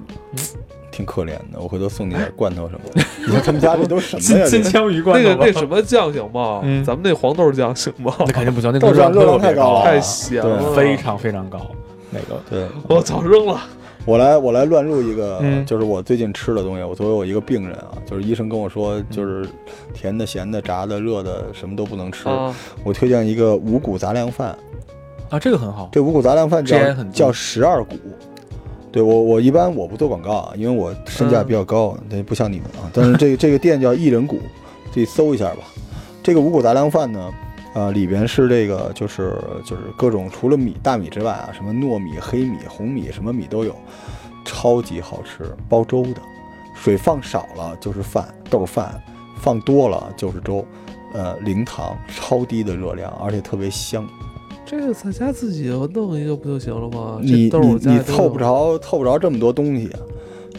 [0.91, 3.03] 挺可怜的，我回头送你点罐头什么的。
[3.27, 4.47] 你看他们家这都什么呀？
[4.47, 6.61] 金枪鱼罐头那个那什么酱行吗？
[6.65, 8.15] 嗯咱们那黄豆酱行吗？
[8.21, 11.61] 那肯定不行，那豆酱热量特别太高了太咸了，对非常非常高。
[12.11, 13.61] 那个对我早扔了。
[14.07, 16.83] 我来我来乱入一个，嗯就是我最近吃的东西。
[16.83, 19.47] 我作为我一个病人啊，就是医生跟我说，就是
[19.93, 22.27] 甜的、咸的、炸的、热的，什么都不能吃。
[22.27, 24.57] 啊，我推荐一个五谷杂粮饭，
[25.29, 25.91] 啊，这个很好。
[25.93, 26.79] 这五谷杂粮饭叫
[27.13, 27.97] 叫十二谷。
[28.93, 32.91] 对我我一般我不做广告啊，因为我身价比较高，那，不像你们啊。
[32.93, 34.39] 但是这个这个店叫一人谷，
[34.93, 35.59] 自己搜一下吧。
[36.23, 37.33] 这个五谷杂粮饭呢，
[37.75, 39.33] 呃，里边是这个就是
[39.65, 43.75] 就是各种除了米大米之外啊，什么糯米、黑米、红米，什么米都有，
[44.45, 46.21] 超级好吃，煲粥的，
[46.75, 49.01] 水放少了就是饭豆饭，
[49.37, 50.65] 放多了就是粥，
[51.15, 54.05] 呃，零糖，超低的热量，而且特别香。
[54.71, 57.19] 这个在家自己弄一个不就行了吗？
[57.21, 58.39] 你你你凑不。
[58.39, 59.91] 着凑不着这么多东西，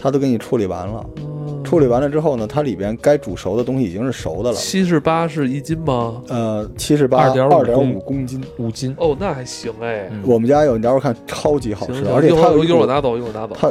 [0.02, 1.06] 他都给你处理完了。
[1.18, 1.32] 嗯
[1.64, 4.58] 处理完了之后呢，它里边该煮熟的东西已经是熟的了。
[4.58, 6.22] 七十八是一斤吗？
[6.28, 10.10] 呃，七十八2.5二点公五公斤，五斤，哦，那还行哎。
[10.12, 13.56] 嗯我们家有，你待会儿看超级好吃，而且它有一股会儿我拿走，一会儿拿走。
[13.58, 13.70] 它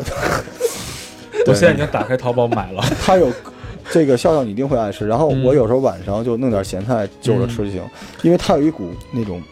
[1.46, 2.82] 我现在已经打开淘宝买了。
[3.04, 3.30] 它有
[3.90, 5.06] 这个笑笑你一定会爱吃。
[5.06, 7.82] 然后嗯我有时候晚上就弄点咸菜就着吃就行，
[8.22, 9.42] 因为它有一股那种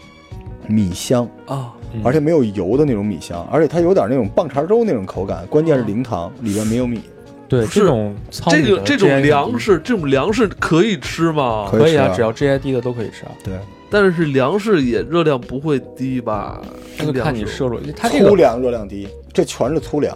[0.68, 7.00] 米香，啊，嗯而且没有油的那种米香，而且它有点那种棒碴粥那种口感，关键是零糖，里边没有米。
[7.48, 8.14] 对这种
[8.50, 11.66] 这个这种粮食，这种粮食可以吃吗？
[11.70, 13.32] 可以可以啊，只要 GI 低的都可以吃啊。
[13.42, 13.54] 对，
[13.90, 16.60] 但是粮食也热量不会低吧？
[16.98, 20.14] 这个看你摄入，它这个粗粮热量低，这全是粗粮。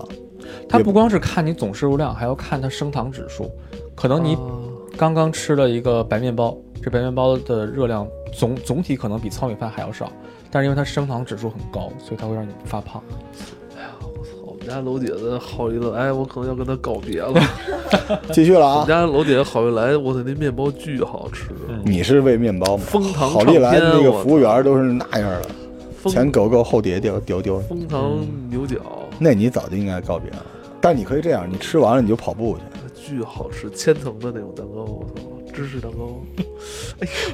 [0.68, 3.50] 它不光是看你总摄入量，还要看它升糖指数。
[3.94, 4.40] 可能你啊
[4.96, 10.10] 刚刚吃了一个白面包，这白面包的热量总总体可能比糙米饭还要少，
[10.50, 13.02] 但是因为它升糖指数很高，所以它会让你发胖。
[13.76, 14.30] 哎呀我操！
[14.46, 17.32] 我们家楼姐的好一了，哎，我可能要跟她告别了。
[18.30, 22.84] 继续了啊，我们家楼姐好运来，我的那面包巨好吃，嗯你是为面包吗？
[22.86, 25.28] 枫糖好利来那个服务员都是那样
[26.04, 27.58] 的，前狗狗后叠丢丢丢。
[27.60, 28.76] 蜂糖牛角，
[29.18, 30.46] 那你早就应该告别了。
[30.80, 32.62] 但你可以这样，你吃完了你就跑步去。
[33.04, 36.20] 巨好吃，千层的那种蛋糕，我操，芝士蛋糕。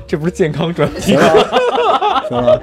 [0.06, 2.62] 这不是健康专题行了，行了。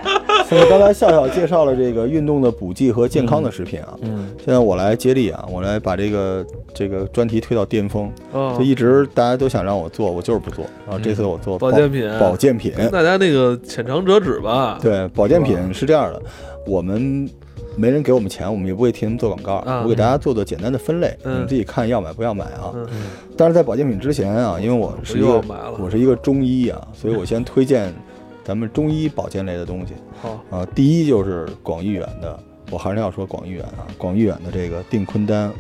[0.50, 8.12] 现在刚才笑笑介绍了这个运动的补剂和健康的食品啊，嗯，现在我来接力啊，我来把这个这个专题推到巅峰。
[8.34, 10.66] 啊就，一直大家都想让我做，我就是不做。
[10.86, 14.80] 然后这次我做保健品，保健品，大家那个浅尝辄止吧。
[14.82, 16.22] 对，保健品是这样的，
[16.66, 17.30] 我们
[17.76, 19.56] 没人给我们钱，我们也不会替他们做广告。
[19.70, 22.72] 啊我给大家做做简单的分类，嗯你们自己看要买不要买啊。
[22.74, 22.88] 嗯，
[23.38, 25.42] 但是在保健品之前啊，因为我是一个
[25.80, 27.94] 我是一个中医啊，所以我先推荐
[28.44, 30.68] 咱们中医保健类的东西好，啊。
[30.74, 32.40] 第一就是广义远的，
[32.72, 35.52] 我还是要说广义远啊，广义远的这个定坤丹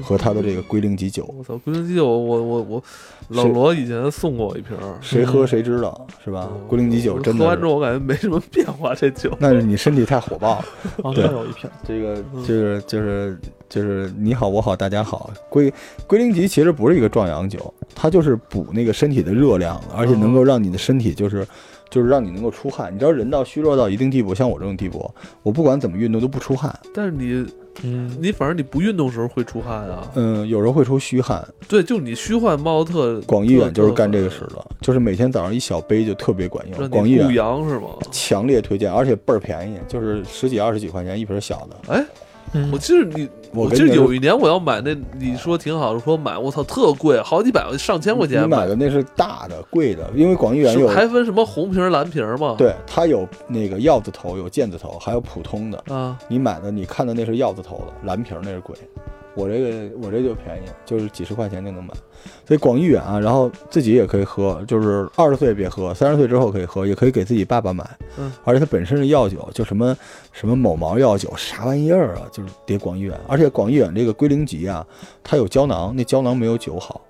[0.00, 2.84] 和他的这个龟苓脊酒，我操，龟苓鸡我我我我，
[3.28, 6.48] 老罗以前送过我一瓶儿，谁喝谁知道是吧？
[6.68, 9.36] 龟苓脊酒真的，喝完之后我感觉没什么变化，这酒。
[9.38, 10.64] 那是你身体太火爆了。
[11.02, 11.68] 啊，对再有一瓶。
[11.86, 15.72] 这个就是就是就是你好我好大家好，龟
[16.06, 21.46] 龟苓脊其实不是一个壮阳酒，它就是补那个身体的热量，而且能够让你的身体就是
[21.90, 22.94] 就是让你能够出汗。
[22.94, 25.10] 你知道人到虚弱到一定地步，像我这种地步，
[25.42, 27.46] 我不管怎么运动都不出汗，但是你
[27.82, 30.10] 嗯，你反正你不运动时候会出汗啊。
[30.14, 31.46] 嗯，有时候会出虚汗。
[31.66, 33.20] 对，就你虚汗冒得特。
[33.22, 36.88] 广义远就是干这个使的，就是每天早上一小杯就特别管用。
[36.90, 37.88] 广义远阳是吗？
[38.10, 41.94] 强烈推荐，而且倍儿便宜，就是十几二十几块钱一瓶小的。
[41.94, 42.04] 哎，
[42.54, 52.54] 嗯我记得你，我记得有一年我要买那，你说挺好的，说买，我操，特贵，好几百上千块钱你买的那是大的贵的，因为广益远是有还分什么红瓶、蓝瓶儿吗？
[52.58, 55.82] 对，它有那个药字头，有箭字头，还有普通的。
[55.94, 58.76] 啊，你买的，你看的那是药字头的，蓝瓶那是贵。
[59.34, 61.92] 我这个我这就便宜，就是几十块钱就能买。
[62.46, 67.84] 所以广益远啊，然后自己也可以喝，就是二十岁别喝，三十岁之后可以喝，也可以给自己爸爸买。
[68.18, 69.96] 嗯，而且它本身是药酒，就什么
[70.32, 73.18] 什么某毛药酒，啥玩意儿啊，就是得广益远。
[73.26, 74.86] 而且广益远这个龟苓集啊，
[75.24, 77.00] 它有胶囊，那胶囊没有酒好。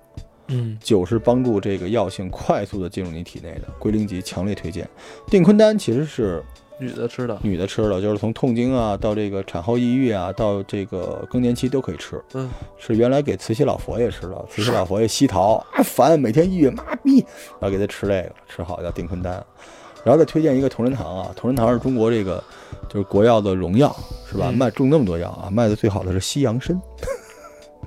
[0.49, 4.87] 嗯，酒是帮助这个药性快速的进入你体内的，龟苓集强烈推荐。
[5.27, 6.43] 定坤丹其实是
[6.83, 12.21] 女的吃的，女的吃的，就是从痛经啊到这个产后抑郁啊，到这个更年期都可以吃。
[12.33, 17.25] 嗯，是原来给慈禧老佛爷吃的，慈禧老佛爷西桃啊烦，每天抑郁，妈逼，
[17.59, 19.43] 然后给他吃这个，吃好叫定坤丹。
[20.03, 22.43] 然后再推荐一个同仁堂啊，同仁堂是中国这个
[22.89, 23.95] 就是国药的荣耀，
[24.29, 24.47] 是吧？
[24.49, 26.77] 嗯卖种那么多药啊，卖的最好的是西洋参。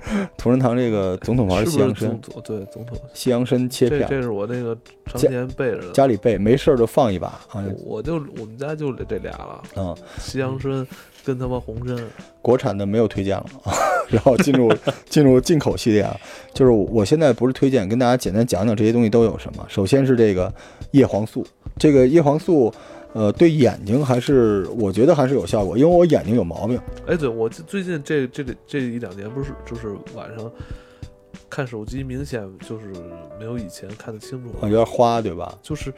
[0.37, 2.21] 同仁堂这个总统牌是西洋参？
[2.45, 2.99] 对，总统。
[3.15, 5.93] 西洋参切片，这这是我那个常年备着的。
[5.93, 7.65] 家里备，没事儿就放一把啊。
[7.85, 10.87] 我就我们家就这俩了，嗯，西洋参
[11.25, 11.97] 跟他妈红参。
[12.41, 13.47] 国产的没有推荐了，
[14.09, 14.73] 然后进入
[15.09, 16.17] 进入进口系列啊，
[16.55, 19.67] 就是我现在不是推荐，跟大家简单讲讲这些东西都有什么。
[19.69, 20.53] 首先是这个
[20.93, 21.45] 叶黄素，
[21.77, 22.73] 这个叶黄素，
[23.13, 30.51] 呃，对眼睛还是我觉得还是有效果，因为我眼睛有毛病，哎，对我最近这这这一两年不是就是晚上
[31.49, 32.93] 看手机，明显就是
[33.39, 35.57] 没有以前看得清楚啊，了，有点花，对吧？
[35.63, 35.93] 就是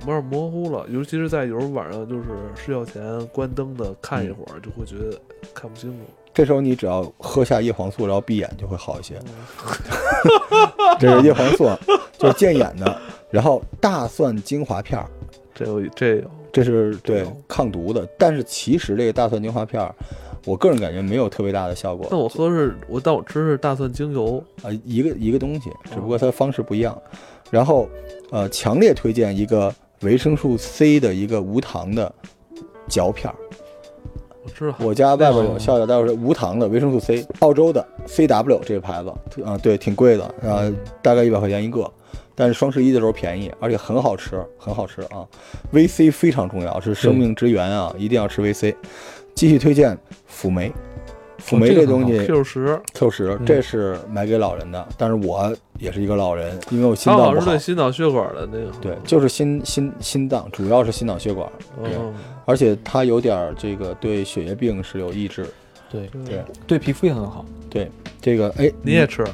[0.00, 0.86] 有点模糊了。
[0.88, 2.24] 尤其是在有时候晚上就是
[2.54, 5.18] 睡觉前关灯的看一会儿，就会觉得
[5.52, 5.98] 看不清楚。
[6.32, 9.18] 这时候你只要喝下叶黄素，然后闭眼就会好一些。
[9.26, 9.34] 嗯
[11.00, 11.78] 这是叶黄素，啊
[12.18, 13.00] 就是健眼的。
[13.30, 15.10] 然后大蒜精华片儿，
[15.56, 19.94] 这有这有，这是对哦抗毒的，但是其实这个大蒜精华片儿，
[20.44, 22.06] 我个人感觉没有特别大的效果。
[22.10, 26.96] 但我喝是我但我吃是大蒜精油，啊，一个一个东西，只不过它方式不一样。
[27.50, 27.88] 然后，
[28.30, 32.12] 呃，强烈推荐一个维生素 C 的一个无糖的
[32.86, 33.36] 嚼片儿。
[34.44, 40.62] 我知道我家外边有笑笑，待会儿是无糖的维生素 C，澳洲的 CW 这个牌子啊，对，挺贵的啊，
[41.00, 41.90] 大概一百块钱一个。
[42.36, 45.26] 但是双十一的时候便宜，而且很好吃，很好吃啊。
[45.72, 48.74] VC 非常重要，是生命之源啊，一定要吃 VC。
[49.34, 50.72] 继续推荐辅酶，
[51.38, 57.58] 辅酶这东西 Q 十，Q 十，嗯这是买给老人的，但是我也是一个老人，因为我心脏不好是对。
[57.58, 61.50] 心脑血管的那个，对，就是心心心脏，主要是心脑血管，
[62.44, 65.46] 而且它有点儿这个对血液病是有抑制。
[65.90, 67.44] 对对对，皮肤也很好。
[67.70, 69.24] 对，这个哎，你也吃？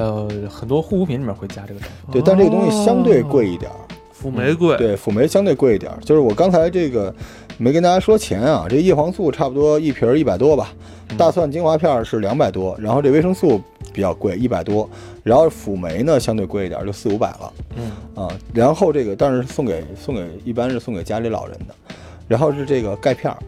[0.00, 2.12] 呃，很多护肤品里面会加这个成分。
[2.12, 3.76] 对，但这个东西相对贵一点儿。
[4.10, 5.98] 辅酶贵，对，辅酶相对贵一点儿。
[6.02, 7.14] 就是我刚才这个
[7.58, 10.72] 没跟大家说钱啊，这叶黄素差不多一瓶儿一百多吧，
[11.10, 13.60] 嗯大蒜精华片儿是两百多，然后这维生素
[13.92, 14.88] 比较贵，一百多，
[15.22, 17.52] 然后辅酶呢相对贵一点儿，就四五百了。
[17.76, 21.74] 嗯，啊，然后这个但是送给送给一般是送给家里老人的，
[22.26, 23.38] 然后是这个钙片儿，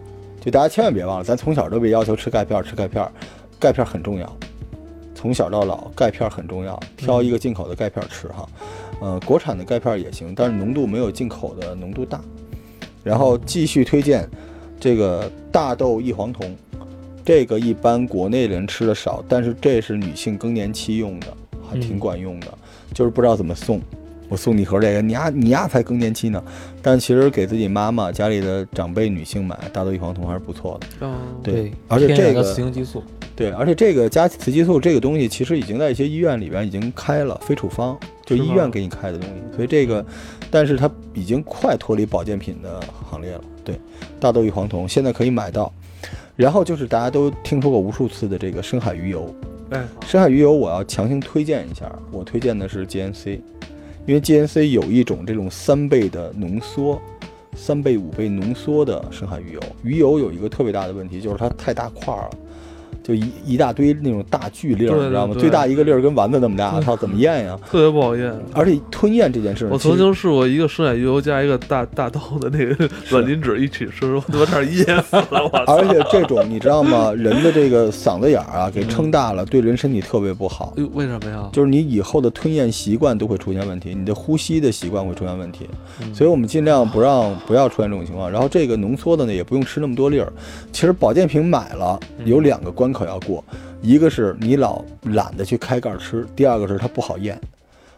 [0.40, 3.10] 就大家千万别忘了，咱从小都被要求吃钙片儿，吃钙片儿，
[3.58, 4.36] 钙片儿很重要，
[5.22, 8.44] 从小到老钙片儿很重要，挑一个进口的钙片儿吃哈，
[9.00, 12.20] 呃，国产的钙片儿也行，但是浓度没有进口的浓度大。
[13.04, 14.28] 然后继续推荐
[14.80, 16.52] 这个大豆异黄酮，
[17.24, 21.28] 这个一般国内人吃的少，但是这是女性更年期用的，
[21.70, 22.48] 还挺嗯管用的，
[22.92, 23.80] 就是不知道怎么送。
[24.32, 26.42] 我送你一盒这个，你丫你丫才更年期呢，
[26.80, 30.86] 但其实给自己妈妈、家里的长辈女性买大豆异黄酮还是不错的。
[31.02, 33.04] 嗯，对而且这个雌性激素，
[33.36, 39.34] 对，而且这个加雌激素这个东西，其实已经在一些医院里边已经开了非处方，就医院给你开的东西。
[39.54, 40.02] 所以这个，
[40.50, 43.44] 但是它已经快脱离保健品的行列了。
[43.62, 43.78] 对，
[44.18, 45.70] 大豆异黄酮现在可以买到。
[46.36, 49.32] 然后就是大家都听说过无数次的这个深海鱼油，
[49.68, 53.38] 哎，深海鱼油我要强行推荐一下，我推荐的是 GNC，
[54.06, 57.00] 因为 GNC 有一种这种三倍的浓缩，
[57.54, 59.60] 三倍五倍浓缩的深海鱼油。
[59.84, 62.30] 鱼油有一个特别大的问题，就是它太大块了。
[63.02, 65.34] 就一一大堆那种大巨粒儿，你知道吗？
[65.38, 67.58] 最大一个粒儿跟丸子那么大，嗯操，怎么咽呀？
[67.70, 68.32] 特别不好咽。
[68.54, 75.50] 而且吞咽这件事，我曾经试过一个生海鱼油加一个大大豆的那个软磷脂一起吃，我 差点噎死了！
[75.66, 77.12] 而且这种你知道吗？
[77.12, 80.72] 人的这个嗓子眼儿啊，给撑大了，对人身体特别不好。
[80.76, 81.48] 哎呦，为什么呀？
[81.52, 85.66] 就是你以后的吞咽习惯都会出现问题，你的呼吸的习惯会出现问题，
[86.02, 88.30] 嗯所以我们尽量不让不要出现这种情况。
[88.30, 90.32] 然后这个浓缩的呢，也不用吃那么多粒儿。
[90.72, 93.42] 其实保健品买了有两个关口要过，
[93.80, 97.40] 一个是你老懒得去开盖儿吃，第二个是它不好咽。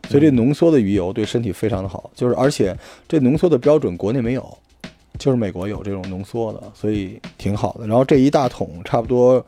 [0.09, 2.77] 所以这浓缩的鱼油对身体非常的好，就是而且
[3.09, 4.59] 这浓缩的标准国内没有，
[5.19, 7.87] 就是美国有这种浓缩的，所以挺好的。
[7.87, 9.45] 然后这一大桶差不多，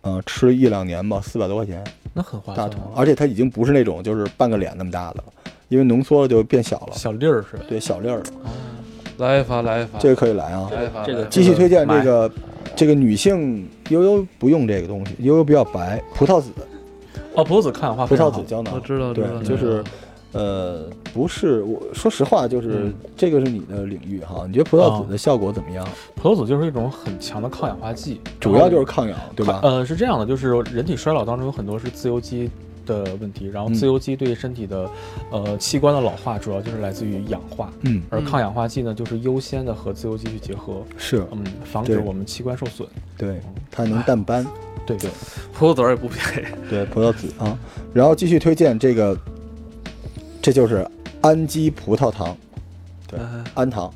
[0.00, 1.84] 呃，吃一两年吧，四百多块钱。
[2.12, 5.24] 那很划大算啊。，桶而且它已经不是那种就是半个脸那么大的了，
[5.68, 6.92] 因为浓缩了就变小了。
[6.92, 7.64] 小粒儿是吧？
[7.68, 8.50] 对，小粒儿，哦，
[9.18, 10.68] 来一发，来一发，这个可以来啊。
[10.72, 12.28] 来一发，这个来一发继续推荐这个
[12.74, 16.50] 这个女性悠悠不用这个东西，悠悠比较白，葡萄籽，
[17.34, 19.82] 哦，葡萄籽抗氧化葡萄籽胶囊我，知道，对，就是
[20.32, 25.86] 呃，不是，我说实话，就是嗯这个是你的领域哈，你觉得葡萄籽的效果怎么样？
[26.14, 29.60] 葡萄籽就是一种很强的抗氧化剂，主要就是抗氧，对吧？
[29.62, 32.50] 呃，是这样的，就是人体衰老当中有很多是自由基
[32.86, 34.88] 的问题，然后嗯自由基对身体的、
[35.30, 42.88] 呃器官的老化主要就是来自于氧化，嗯，而嗯抗氧化剂呢就是优先的和自由基去结合，是嗯，防止我们器官受损。
[43.18, 44.46] 对，它能淡斑，
[44.86, 45.10] 对对，
[45.52, 46.46] 葡萄籽儿也不便宜。
[46.70, 47.58] 对，葡萄籽啊。
[47.92, 49.18] 然后继续推荐这个，
[50.40, 50.86] 这就是
[51.22, 52.36] 氨基葡萄糖，
[53.08, 53.92] 对哎氨糖。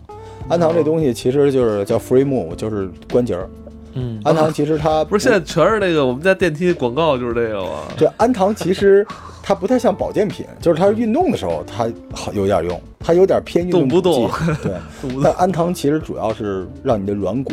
[0.49, 3.49] 氨糖这东西其实就是叫 free move，就是关节儿。
[3.95, 7.70] 嗯，氨糖其实它不是现在全是那个我们家电梯广告就是这个吗？
[7.97, 9.07] 这氨糖其实
[9.43, 14.30] 它不太像保健品，就是它运动的时候它好有点用，它有点偏运动动不动
[14.62, 14.72] 对？
[15.22, 17.53] 但氨糖其实主要是让你的软骨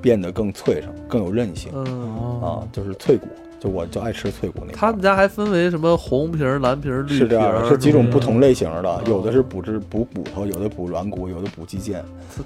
[0.00, 1.84] 变得更脆上、更有韧性嗯，
[2.40, 3.26] 啊哦，，就是脆骨。
[3.66, 4.72] 就我就爱吃脆骨那个。
[4.72, 11.96] 他们家还分为什么红皮儿、蓝皮儿、绿皮儿，是这样的，是几种不同类型的，哦有的是补脂补骨头，有的补软骨，有的补肌腱。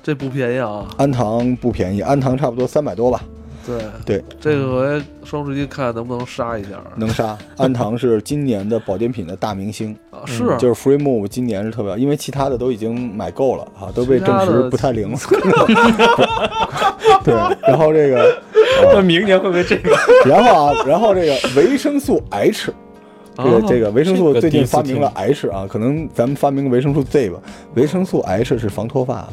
[0.03, 0.87] 这不便宜啊。
[0.97, 3.23] 氨糖不便宜，氨糖差不多三百多吧，
[3.67, 7.37] 对对，这个回双十一看能不能杀一下能杀。
[7.59, 10.21] 氨糖是今年的保健品的大明星，啊？
[10.25, 15.19] 是，就是 Free Move 今年是特别，因为其他的都已经买够了啊，都被证实不太灵了。
[17.23, 18.43] 对，然后这个，
[18.95, 19.95] 那明年会不会这个？
[20.25, 22.73] 然后啊，然后这个维生素 H，
[23.37, 27.39] 这个啊这个维生素最近发明了 H 啊，可能咱们发明个维生素 Z 吧。
[27.75, 29.29] 维生素 H 是防脱发的，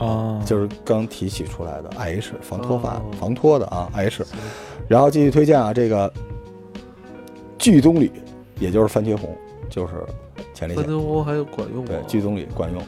[0.00, 4.24] 啊，就是刚提取出来的 H 防脱发哦、防脱的啊 H。
[4.88, 6.12] 然后继续推荐啊，这个
[7.58, 8.10] 聚棕榈，
[8.58, 9.36] 也就是番茄红，
[9.68, 9.92] 就是
[10.54, 12.02] 前列番腺，茄红还有管用吗对，？
[12.08, 12.82] 聚棕榈管用。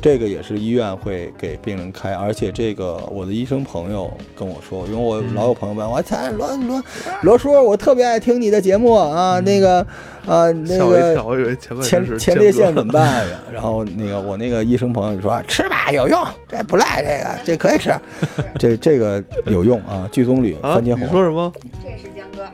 [0.00, 6.82] 这个也是医院会给病人开，而且这个我的医生朋友跟我说，因为我老有朋友问我，操罗罗
[7.22, 9.80] 罗叔，我特别爱听你的节目啊，那个
[10.26, 13.38] 啊那个前前列腺怎么办呀？
[13.52, 17.92] 然后那个我那个医生朋友就说吃吧有用，这不赖，这个这可以吃，
[18.58, 20.74] 这这个有用啊，聚棕榈、啊？
[20.74, 21.24] 番茄红你说。
[21.24, 21.52] 什么？
[21.82, 22.44] 这是江哥，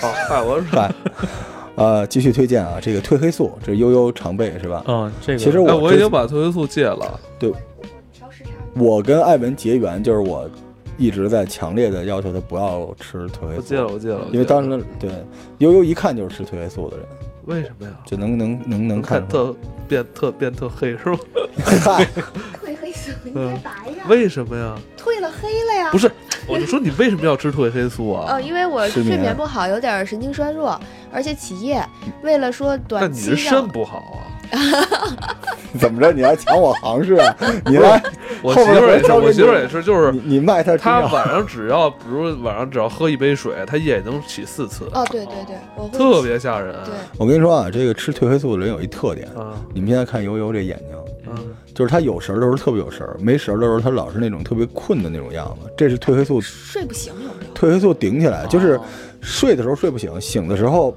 [0.00, 0.92] 好，嗨，我是嗨，
[1.76, 4.84] 呃，继续推荐啊，这个褪黑素，这悠悠常备是吧？
[4.86, 7.18] 嗯，这个其实哎，我已经把褪黑素戒了。
[8.12, 8.50] 超时差。
[8.74, 10.48] 我跟艾文结缘，就是我
[10.98, 14.26] 一直在强烈的要求他不要吃褪黑素，我戒了，我戒了。
[14.32, 15.10] 因为当时对
[15.58, 17.06] 悠悠一看就是吃褪黑素的人，
[17.46, 17.92] 为什么呀？
[18.04, 19.26] 就能能能能看。
[19.26, 19.54] 特
[19.88, 21.18] 变特变特黑是吧？
[21.64, 22.04] 嗨，
[22.62, 24.76] 褪黑素应嗯该白呀，为什么呀？
[24.98, 25.90] 褪了黑了呀。
[25.90, 26.10] 不是，
[26.46, 28.34] 我就说你为什么要吃褪黑素啊？
[28.34, 30.78] 哦，因为我睡眠不好，有点神经衰弱，
[31.12, 31.84] 而且起夜。
[32.22, 34.18] 为了说短那短你是肾不好啊？
[35.78, 36.12] 怎么着？
[36.12, 37.36] 你来抢我行市啊？
[37.66, 38.02] 你来，
[38.42, 46.74] 我后面媳妇也是，我媳妇也是，就是你你卖他中药她晚上只要，比如晚上只要喝一杯水，她夜能起四次，哦，对对对，我特别吓人。
[46.84, 51.09] 对，我跟你说啊，这个吃褪黑素的人有一特点，啊，你们现在看悠悠这眼睛，嗯，
[51.80, 55.72] 就是他有神儿的时候特别有神儿，没神儿的时候他老是那种特别困的那种样子。
[55.78, 57.54] 这是褪黑素，睡不醒有没有？
[57.54, 58.84] 褪黑素顶起来，就是哦
[59.22, 60.94] 睡的时候睡不醒，醒的时候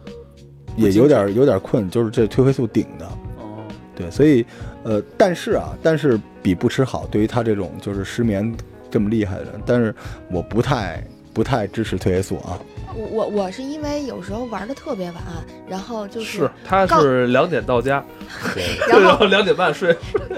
[0.76, 3.06] 也有点有点困，就是这褪黑素顶的。
[3.38, 3.64] 哦，
[3.96, 4.46] 对，所以
[4.84, 7.08] 呃，但是啊，但是比不吃好。
[7.10, 8.54] 对于他这种就是失眠
[8.92, 9.96] 这么厉害的人，但是
[10.30, 11.02] 我不太
[11.34, 12.60] 不太支持褪黑素啊。
[12.96, 15.24] 我我我是因为有时候玩的特别晚，
[15.68, 18.04] 然后就是是，他是两点到家，
[18.90, 19.96] 然后 两点半睡。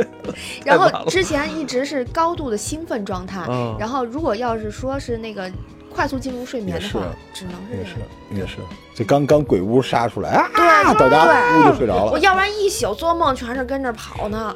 [0.66, 5.50] 然后之前一直是高度的兴奋状态，嗯然后如果要是说是那个
[5.94, 7.96] 快速进入睡眠的话，只能是也是。
[8.32, 8.58] 也是，
[8.94, 12.12] 这刚刚鬼屋杀出来啊，对到家对呜就睡着了。
[12.12, 14.56] 我要不然一宿做梦全是跟着跑呢。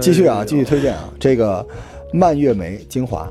[0.00, 1.66] 继续啊，继续推荐啊，这个
[2.12, 3.28] 蔓越莓精华，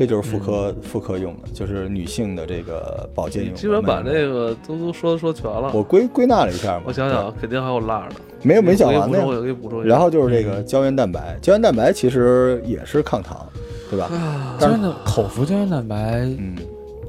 [0.00, 3.58] 这就是妇科妇科用的，就是女性的这个保健用的。
[3.60, 5.70] 基本把蔓越莓这个都都说说全了。
[5.74, 8.14] 我归归纳了一下嘛，我想想，啊，肯定还有辣的。
[8.42, 9.80] 没有没讲完呢我给你补充，。
[9.80, 9.90] 一下。
[9.90, 13.46] 然后就是这个胶原蛋白，胶原蛋白其实也是抗糖，
[13.90, 14.06] 对吧？
[14.06, 16.56] 啊，胶原蛋口服胶原蛋白，嗯，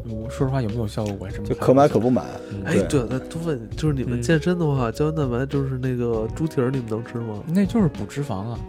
[0.09, 2.21] 我说实话有没有效果，我还真就可买可不买。
[2.65, 7.41] 哎，对，那多问，就是你们嗯健身的话，胶原蛋白就是那个猪蹄儿，你们能吃吗？
[7.47, 8.59] 那就是补脂肪啊，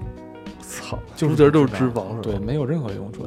[0.61, 2.21] 操，就是猪蹄儿就是脂肪是吧？
[2.23, 3.25] 对，没有任何用处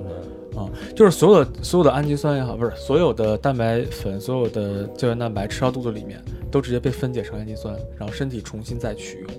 [0.55, 9.29] 啊，就是所有的所有的氨基酸也好，不是所有的蛋白粉，所有的胶原蛋白吃到肚子里面，都直接被分解成氨基酸，然后身体重新再取用。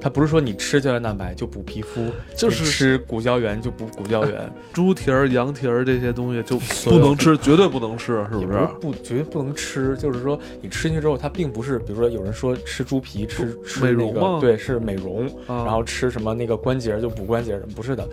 [0.00, 6.58] 它不是说你吃胶原蛋白就补皮肤，就是吃骨胶原就补骨胶原， 猪蹄儿、羊蹄儿这些东西就
[6.90, 8.58] 不能吃，绝对不能吃，是也不是？
[8.80, 18.04] 不绝对不能吃，就是说你吃进去之后，它并不是，比如说有人说吃猪皮吃吃美那个对，是美容，啊然后吃什么那个关节就补关节，不是的，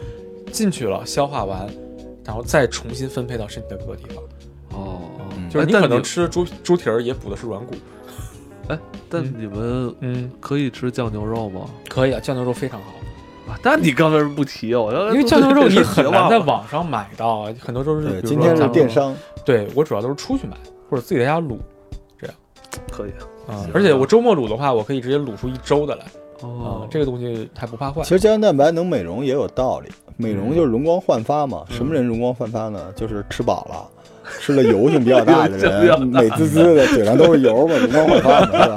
[0.52, 1.68] 进去了消化完，
[2.26, 4.24] 然后再重新分配到身体的各个地方。
[4.72, 5.02] 哦，
[5.36, 7.74] 嗯就是你可能吃猪猪蹄儿也补的是软骨。
[8.68, 8.78] 哎
[9.10, 11.62] 但嗯你们嗯，可以吃酱牛肉吗？
[11.90, 14.80] 可以啊，酱牛肉非常好，啊，那你刚为什么不提啊？
[14.80, 16.38] 我要因为酱牛肉你很难在。
[16.38, 18.68] 网上买到啊，很多都是对，比如今天是。
[18.68, 20.56] 电商，对我主要都是出去买，
[20.88, 21.58] 或者自己在家卤
[22.20, 22.36] 这样
[22.92, 23.10] 可以
[23.48, 23.66] 啊。
[23.74, 28.10] 而且我周末卤的话，我可以直接卤出一周的来啊哦，，这个东西还不怕坏其。
[28.10, 29.90] 实胶原蛋白能美容也有道理，
[30.20, 31.64] 美容就是容光焕发嘛。
[31.70, 32.92] 嗯什么人容光焕发呢？
[32.96, 33.88] 就是吃饱了。
[34.40, 38.70] 吃了油性比较大的 人，美滋滋的，嘴上都是油嘛，容光焕发嘛，是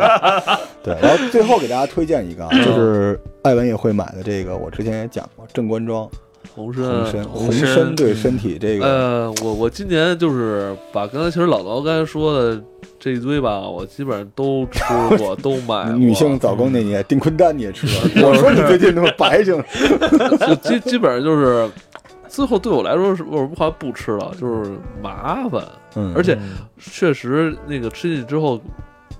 [0.46, 0.60] 吧？
[0.82, 0.96] 对。
[1.02, 6.08] 然后最后给大家推荐一个就是艾文也会买的这个，我之前也讲过，正官庄
[6.54, 7.24] 红红参，参。
[7.24, 12.62] 红参参对身体这个，呃，我我今年就是把刚才其实姥姥刚才说的
[12.98, 14.82] 这一堆吧，我基本上都吃
[15.16, 15.92] 过， 都买过。
[15.92, 17.92] 女性早更那年，丁坤丹你也吃了。
[18.28, 19.62] 我说你最近那么白净，
[20.46, 21.68] 就基基本上就是，
[22.28, 24.70] 最后对我来说是我后来不吃了，就是
[25.02, 25.64] 麻烦，
[25.96, 28.60] 嗯，而且嗯确实那个吃进去之后。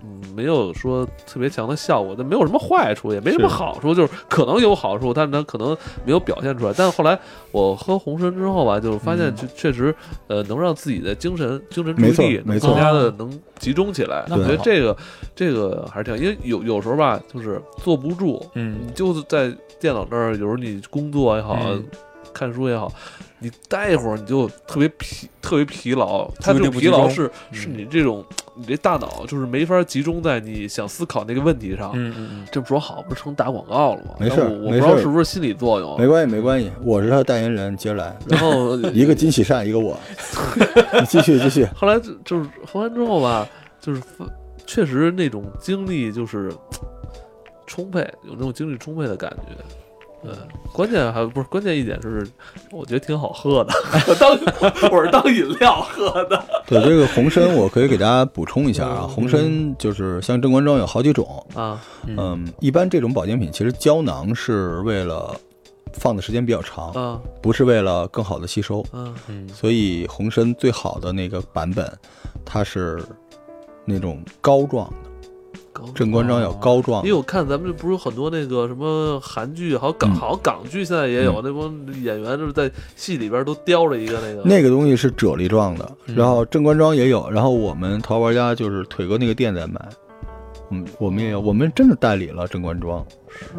[0.05, 6.75] 嗯，没有说特别强的效果，但没有什么坏处，也没什么好处，就是可能有好处，但是它可能没有表现出来。
[6.77, 7.19] 但是后来
[7.51, 9.37] 我喝红参之后吧，就发现嗯。
[9.37, 9.95] 确确实，
[10.27, 14.25] 呃，能让自己的精神精神注意力能更加的能集中起来。
[14.29, 14.97] 那我觉得这个
[15.35, 18.79] 这个还是挺，因为有有时候吧，就是坐不住，嗯。
[18.87, 21.85] 你就是在电脑那儿，有时候你工作也好，嗯
[22.33, 22.93] 看书也好，
[23.39, 26.31] 你待一会儿你就特别疲，特别疲劳。
[26.41, 28.25] 它这种疲劳是嗯是你这种
[28.55, 31.93] 你这大脑就是没法集中在你想思考那个问题上。
[31.95, 34.15] 嗯嗯这不说好，不是成打广告了吗？
[34.19, 35.99] 没事我我不知道是不是心理作用。
[35.99, 39.99] 没关系没关系，我是他的代言人，接着来，然后 一个金喜善，一个我，
[41.01, 43.49] 你 继续继续，后来就就是喝完之后吧，
[43.81, 44.03] 就是
[44.67, 46.53] 确实那种精力就是
[47.67, 49.82] 充沛，有那种精力充沛的感觉。
[50.23, 50.33] 对，
[50.73, 52.27] 关键还不是关键一点是，
[52.71, 53.73] 我觉得挺好喝的。
[54.09, 56.43] 我 当我是当饮料喝的。
[56.67, 65.35] 对这个红参，我可以给大家补充一下啊，嗯红参就是像正官庄有好几种，啊，嗯嗯，一般这种保健品其实胶囊是为了
[65.93, 71.91] 放的时间比较长，啊不是为了更好的吸收，啊嗯所以红参最好的那个版本，
[72.45, 73.03] 它是
[73.85, 75.11] 那种膏状的，
[75.73, 80.15] 高正官庄有膏状，因为我看咱们这不是有很多那个什么韩剧，好像港嗯。
[80.15, 86.15] 好像港剧现在也有、那帮演员就是在戏里边都叼了一个那个那个东西是啫喱状的，嗯。
[86.15, 89.81] 然后正官庄也有，然后我们淘宝玩家就是腿哥那个店在买，
[90.71, 93.05] 嗯，我们也有，我们真的代理了正官庄，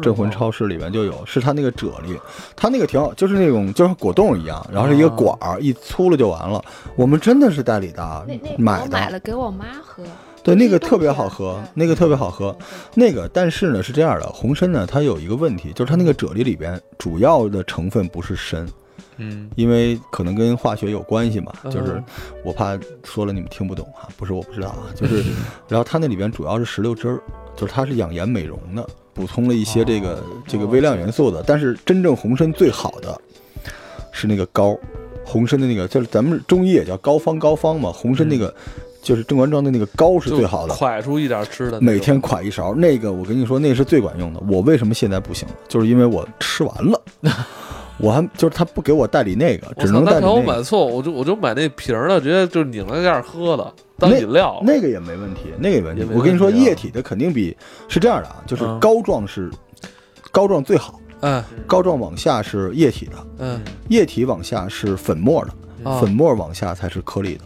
[0.00, 2.18] 镇魂超市里面就有，是它那个啫喱，
[2.54, 6.62] 它那个挺好，就是那种就像果冻一样，然后是一个管儿，一粗了就完了。
[6.96, 10.02] 我们真的是代理的啊那那买我买，了给我妈喝，
[10.44, 12.56] 对，那个特别好喝，那个特别好喝。
[12.94, 18.68] 那个，但是呢是这样的，红参呢它有一个问题，就是它那个啫喱里边主要的成分不是参，
[19.16, 22.02] 嗯因为可能跟化学有关系嘛，嗯就是
[22.44, 25.24] 我怕说了你们听不懂哈，不是我不知道啊，就是，
[25.66, 27.20] 然后它那里边主要是石榴汁儿，
[27.56, 31.42] 就是它是养颜美容的，补充了一些这个、这个微量元素的。
[31.46, 33.18] 但是真正红参最好的
[34.12, 34.76] 是那个膏，
[35.24, 38.54] 红参的那个就是咱们中医也叫膏方膏方嘛，红参那个、
[39.04, 40.74] 就是正官庄的那个膏是最好的。
[40.74, 44.40] 蒯出一点吃的，每天蒯一勺，那个我跟你说，那是最管用的。
[44.48, 45.46] 我为什么现在不行？
[45.68, 47.00] 就是因为我吃完了，
[48.00, 50.40] 我还就是他不给我代理那个，只能代理那可我。
[50.40, 54.58] 买错，我就我就买那瓶儿的，直接就是拧了盖儿喝的，当饮料。
[54.64, 57.54] 那个也没问题，那个也没问题我跟你说，液体的肯定比
[57.88, 59.50] 是这样的啊，就是嗯膏状是
[60.32, 67.44] 膏状最好，嗯膏状往下是液体的，嗯，液体往下是粉末的，啊粉末往下才是颗粒的。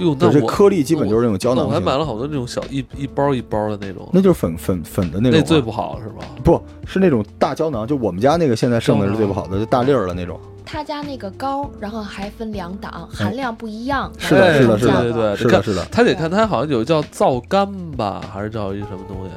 [0.00, 5.42] 哟，那这颗粒基本就是那种胶囊我还买了好多那种小一一包一包的那种，那就是粉粉粉的那种啊。
[5.42, 6.24] 那最不好是吧？
[6.42, 10.38] 不是那种大胶囊，就我们家那个现在剩的是最不好的，就大粒儿的那种。
[10.64, 14.10] 他家那个膏，然后还分两档，含量不一样。
[14.18, 15.84] 是的哎是的是的对对对，是的，是的。
[15.90, 19.30] 他得看他好像有叫皂苷吧，还是叫一什么东西？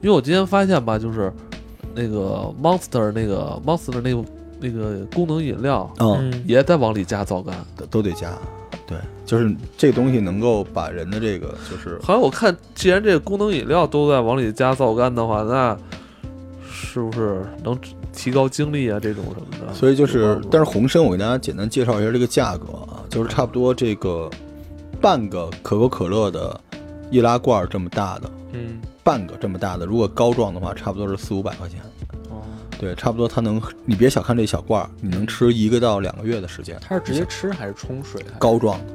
[0.00, 1.30] 因为我今天发现吧，就是
[1.94, 4.24] 那个 Monster 那个 Monster 那个
[4.60, 7.52] 那个功能饮料嗯，嗯也在往里加皂苷。
[7.76, 8.32] 都都得加。
[9.30, 15.76] 对，就是这东西能够把人的这个就是好像我看，既然这个功能饮料都在往里加皂苷的话，那
[16.68, 17.78] 是不是能
[18.12, 18.98] 提高精力啊？
[19.00, 19.72] 这种什么的？
[19.72, 24.28] 所以就是但是红参我给大家简单介绍一下这个价格啊，就是差不多这个
[25.00, 26.58] 半个可口可乐的
[27.10, 31.80] 易拉罐这么大的，嗯半个这么大的，如果膏状的话，差不多是四五百块钱。
[32.28, 32.42] 哦，
[32.78, 36.78] 对，差不多它能，你别小看这小罐儿，你能吃一个到两个月的时间。
[36.80, 38.22] 它是直接吃还是冲水？
[38.38, 38.92] 膏状的，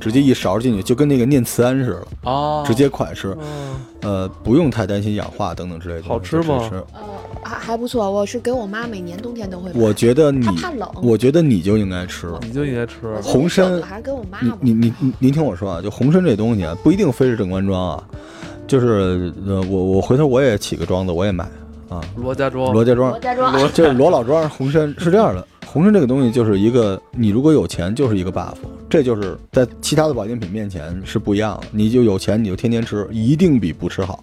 [0.00, 3.36] 直接一勺进去，就跟那个念慈庵似的，哦，直接快吃。
[3.40, 6.08] 嗯呃，不用太担心氧化等等之类的。
[6.08, 7.02] 好吃吗吃呃，
[7.42, 9.70] 还还不错，我是给我妈每年冬天都会。
[9.74, 12.32] 我觉得你她怕冷，我觉得你就应该吃。
[12.40, 12.96] 你就应该吃。
[13.22, 14.38] 红参我还是给我妈。
[14.40, 18.02] 你你你你您听我说啊，就红参这东西啊，不一定非是正官庄啊，
[18.66, 21.44] 就是呃，我我回头我也起个庄子，我也买
[21.90, 28.54] 啊，罗家庄，罗家庄罗家庄，就是罗老庄红参是这样的，红参这个东西就是一个，你如果有钱就是一个 buff，
[28.90, 34.22] 这就是在其他的保健品面前是不一样的，你就有钱你就天天吃，一定比不吃好。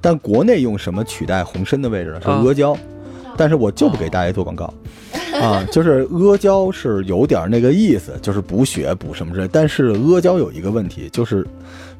[0.00, 2.20] 但国内用什么取代红参的位置呢？
[2.20, 2.76] 是啊阿胶，
[3.36, 4.74] 但是我就不给大家做广告。
[5.40, 9.48] 啊，就是阿胶是有点那个意思，就是补血补什么之类。
[9.50, 11.46] 但是阿胶有一个问题，就是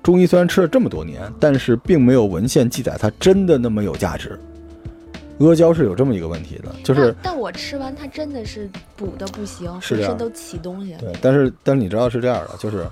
[0.02, 4.38] 中医虽然吃了这么多年，但是并没有文献记载它真的那么有价值。
[5.48, 10.94] 阿胶是有这么一个问题的，就是但但我吃完它真的是补的不行，浑身都起东西。
[10.98, 12.86] 对，但是但是你知道是这样的，就是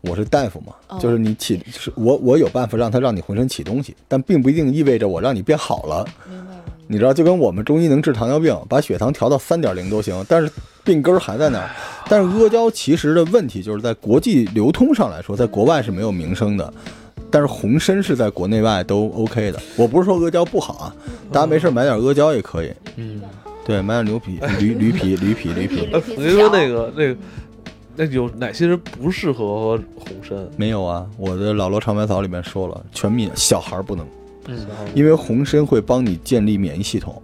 [0.00, 6.06] 我是大夫嘛，哦就是你起是我我有办法让它让你浑身起东西，但并不一定意味着我让你变好了。
[6.28, 6.60] 明白了。
[6.86, 10.52] 你知道，就跟我们中医能治糖尿病，把血糖调到三点零都行，但是
[10.84, 11.70] 病根儿还在那儿。
[12.10, 16.70] 但是阿胶其实的问题就是在国际流通上来说，在国外是没有名声的，
[17.34, 19.60] 但是红参是在国内外都 OK 的。
[19.76, 20.96] 我不是说阿胶不好啊，
[21.32, 22.72] 大家没事买点阿胶也可以。
[22.94, 23.20] 嗯，
[23.66, 25.80] 对，买点牛皮、驴驴皮、驴皮、驴皮。
[25.92, 27.16] 哎，我跟你说那个那个，
[27.96, 30.38] 那有哪些人不适合红参？
[30.56, 34.06] 没有啊，我的老罗长白草里面说了，全民小孩不能，
[34.46, 34.56] 嗯，
[34.94, 37.20] 因为红参会帮你建立免疫系统，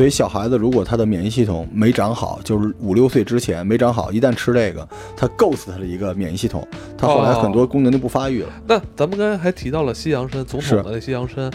[0.00, 8.48] 所以小孩子如果他的免疫系统没长好，就是五六岁之前没长好，一旦吃这个，他够死他的一个免疫系统，他后来很多功能就不发育了。
[8.66, 11.52] 那咱们刚才还提到了西洋参，总是统的那西洋参，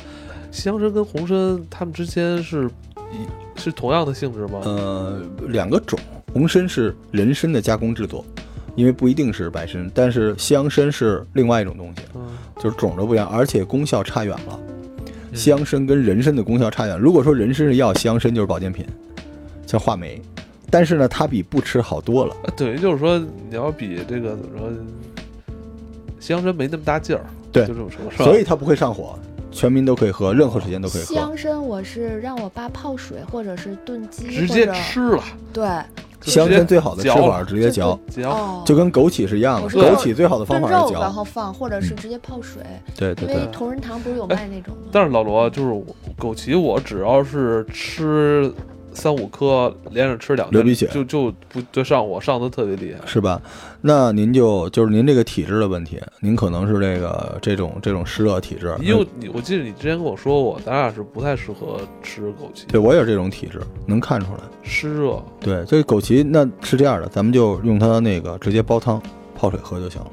[0.51, 2.69] 西洋参跟红参它们之间是
[3.11, 4.59] 一是同样的性质吗？
[4.63, 5.97] 呃，两个种，
[6.31, 8.23] 红参是人参的加工制作，
[8.75, 12.21] 因为不一定是白参，但是西洋参是另外一种东西，嗯，
[12.59, 14.59] 就是种都不一样，而且功效差远了。
[15.36, 16.97] 西洋参跟人参的功效差远。
[16.97, 18.86] 如果说人参是药，西洋参就是保健品，
[19.67, 20.21] 像话梅。
[20.71, 22.36] 但是呢，它比不吃好多了。
[22.43, 24.69] 啊等于就是说你要比这个怎么说，
[26.19, 28.25] 西洋参没那么大劲儿，对就这么说，是吧？
[28.25, 29.17] 所以它不会上火，
[29.51, 31.07] 全民都可以喝，任何时间都可以喝。
[31.07, 35.23] 西洋参我是让我爸泡水，或者是炖鸡，直接吃了，
[35.53, 35.65] 对，
[36.26, 37.97] 西洋参最好的吃法直接嚼，
[38.65, 39.69] 就跟枸杞是一样的。
[39.69, 41.09] 枸杞最好的方炖肉然法是嚼。
[41.11, 42.61] 后放，或者是直接泡水，
[42.95, 44.89] 对对对因为，同仁堂不是有卖那种吗？
[44.91, 45.86] 但是老罗就是我
[46.19, 48.51] 枸杞，我只要是吃
[48.95, 53.05] 三五颗，连着吃两天，流鼻血就就不就上火，上的特别厉害。
[53.05, 53.39] 是吧？
[53.81, 58.75] 那您就就是您这个体质的问题，您可能是这个这种这种湿热体质。
[58.81, 64.39] 因为你，我记得你之前跟我说过，咱俩是不太适合吃枸杞，对我也是这种体质，能看出来。
[64.63, 65.21] 湿热。
[65.39, 69.01] 对，这个枸杞那是这样的，咱们就用它那个直接煲汤
[69.35, 70.07] 泡水喝就行了。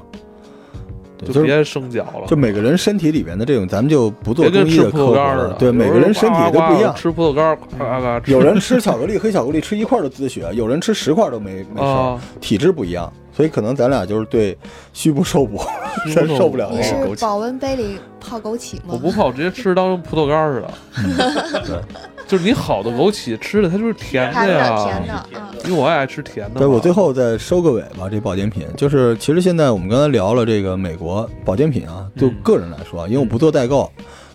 [1.23, 5.13] 对，就就是别生嚼了，就每个人身体里边的这种，咱们就不做中医的科普。
[5.13, 6.93] 了对，每个人身体都不一样。
[6.95, 7.57] 吃葡萄干。
[8.25, 14.57] 有人吃巧克力，黑巧克力吃一块儿都滋血，有人吃十块都没没事体质不一样，所以可能咱俩就是对
[14.93, 15.61] 虚不受补，
[16.13, 17.19] 真受不了你那个枸杞。
[17.19, 18.89] 是保温杯里泡枸杞吗？
[18.89, 21.83] 我不泡，直接吃当葡萄干似的。
[22.27, 26.59] 对，就是你好的枸杞吃的它就是甜甜的呀，甜的，嗯，因为我也爱吃甜的嘛。
[26.59, 28.65] 对我最后再收个尾吧，这保健品。
[28.75, 33.91] 就是，其实现在我们刚才聊了这个美国保健品啊，就嗯个人来说啊，因为我不做代购，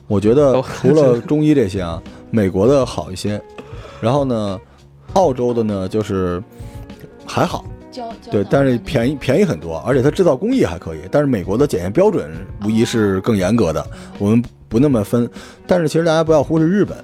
[0.06, 3.40] 我觉得哦除了 中医这些啊，美国的好一些，
[4.00, 4.60] 然后呢，
[5.14, 6.42] 澳洲的呢就是
[7.26, 7.64] 还好，
[8.30, 12.30] 对，但是便宜便宜很多，而且它制造工艺还可以，但是美国的检验标准
[12.64, 13.84] 无疑是更严格的，
[14.18, 15.28] 我们不那么分。
[15.66, 16.96] 但是其实大家不要忽视日本，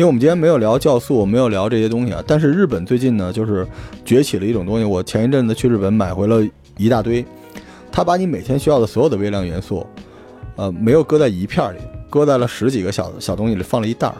[0.00, 2.24] 因为我们今天没有聊酵素，没有聊这些东西啊。
[2.26, 3.68] 但是日本最近呢，就是
[4.02, 6.42] 崛起了一种东西，我前一阵子去日本买回了
[6.78, 7.22] 一大堆，
[7.92, 9.86] 他把你每天需要的所有的微量元素，
[10.56, 11.78] 呃，没有搁在一片里，
[12.08, 14.14] 搁在了十几个小小东西里，放了一袋儿，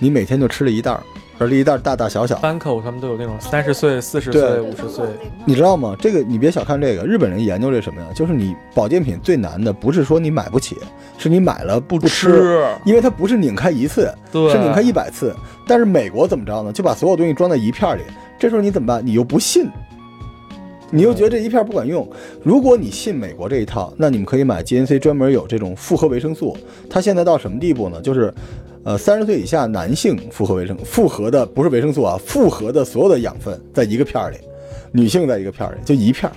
[0.00, 1.00] 你每天就吃了一袋儿，
[1.38, 2.38] 而这一袋大大小小。
[2.38, 5.04] 班口他们都有那种三十岁、四十岁、五十岁，
[5.44, 5.96] 你知道吗？
[5.98, 8.06] 这个你别小看这个，日本人研究这什么呀？
[8.14, 10.76] 就是你保健品最难的不是说你买不起，
[11.18, 15.34] 是你买了不不吃，因为它不是拧开一次，是拧开一百次。
[15.66, 16.72] 但是美国怎么着呢？
[16.72, 18.02] 就把所有东西装在一片里，
[18.38, 19.04] 这时候你怎么办？
[19.04, 19.66] 你又不信，
[20.90, 22.08] 你又觉得这一片不管用。
[22.42, 26.56] 如果你信美国这一套，那你们可以买 GNC 专门有这种复合维生素。
[26.88, 28.00] 它现在到什么地步呢？
[28.00, 28.32] 就是，
[28.84, 34.36] 呃，三十岁以下男性复合维生复合的不是维生素啊，复合的所有的养分在一个片儿里，
[34.92, 36.32] 女性在一个片儿里，就一片儿。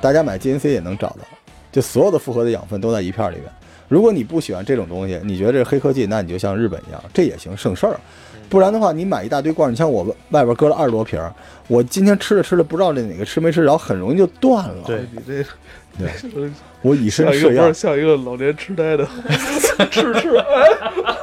[0.00, 1.18] 大家买 GNC 也能找到，
[1.70, 3.52] 就所有的复合的养分都在一片儿里边。
[3.86, 8.00] 如果你不喜欢这种东西，你觉得这是黑科技，那你就像日本一样，这也行，省事儿。
[8.48, 11.30] 不然的话，你买一大堆罐儿，你像我外边搁了二十多瓶儿，
[11.68, 14.84] 我今天吃着吃着不知道这哪个吃没吃，然后很容易就断了。
[14.86, 15.44] 对你这
[15.98, 16.50] 对
[16.82, 19.06] 我以身试药，像一个老年痴呆的
[19.90, 21.13] 吃吃，哎，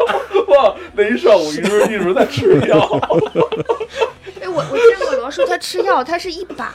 [0.62, 2.78] 哇，那一上午一直一直在吃药，
[4.40, 6.74] 哎，我我见过罗叔，他吃药，他是一把，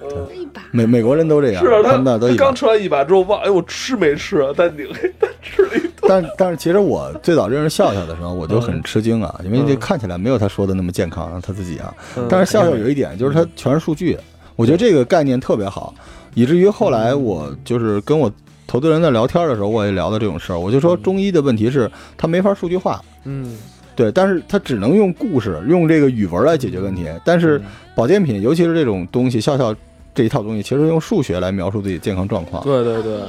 [0.00, 0.62] 他一把。
[0.72, 2.54] 美美国人都这样，是啊他们那都刚。
[2.54, 4.50] 吃完一把之后，哇，哎，我吃没吃啊？
[4.56, 4.84] 但你
[5.20, 11.94] 但吃了一顿，但但是其实我最早认识笑笑的时候，我就很吃惊啊，因为这看起来没有他说的那么健康，他自己啊。
[12.28, 14.18] 但是笑笑有一点就是他全是数据，
[14.56, 15.94] 我觉得这个概念特别好，
[16.34, 18.30] 以至于后来我就是跟我
[18.66, 23.56] 投资人在聊天的时候，我也聊到这种事儿，我就说中医的问题是它没法数据化，嗯，
[23.94, 27.06] 对，但是它只能用故事、用这个语文来解决问题。
[27.24, 27.60] 但是
[27.94, 29.74] 保健品，尤其是这种东西，笑笑
[30.14, 32.62] 这一套东西，其实用数学来描述自己健康状况。
[32.64, 33.20] 对对对，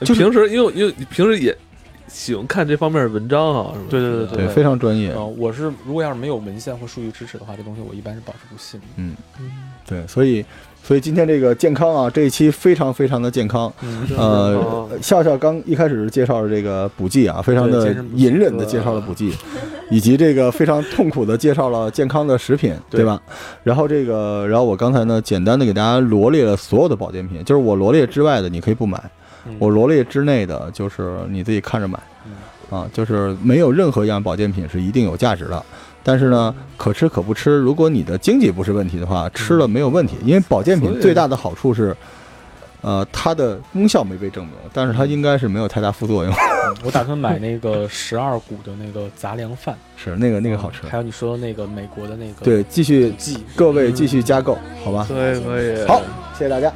[0.00, 1.56] 就是平时因为因为你平时也
[2.08, 3.86] 喜欢看这方面的文章啊，是吧？
[3.90, 5.12] 对对对对，非常专业。
[5.12, 8.86] 呃，我是如果要是没有文献或数据支持的话，这东西我一般是保持不信的。
[8.96, 9.16] 嗯，
[9.86, 10.44] 对，所以
[10.86, 13.72] 所以今天这个健康啊，这一期非常非常的健康。
[13.82, 19.34] 嗯，呃哦，笑笑刚一开始介绍了这个补剂啊，非常的隐忍的介绍了补剂，
[19.90, 23.00] 以及这个非常痛苦的介绍了健康的食品，对。
[23.00, 23.18] 对吧？
[23.62, 29.02] 然后这个，然后我刚才呢，简单的给大家罗列了所有的保健品，就是我罗列之外的你可以不买，
[29.46, 29.56] 嗯。
[29.58, 31.98] 我罗列之内的就是你自己看着买，
[32.68, 35.64] 啊，就是没有任何一样保健品是一定有价值的。
[36.04, 37.56] 但是呢，可吃可不吃。
[37.56, 40.16] 如果你的经济不是问题的话，吃了没有问题。
[40.22, 41.96] 因为保健品最大的好处是，
[42.82, 46.32] 呃，它的功效没被证明，但是它应该是没有太大副作用。
[46.32, 50.86] 嗯我打算买那个十二谷的那个杂粮饭， 是那个那个好吃。
[50.88, 55.06] 还有你说的那个美国的那个对，继续继各位继续加购，好吧？
[55.08, 56.02] 可以可以，好，
[56.36, 56.72] 谢谢大家。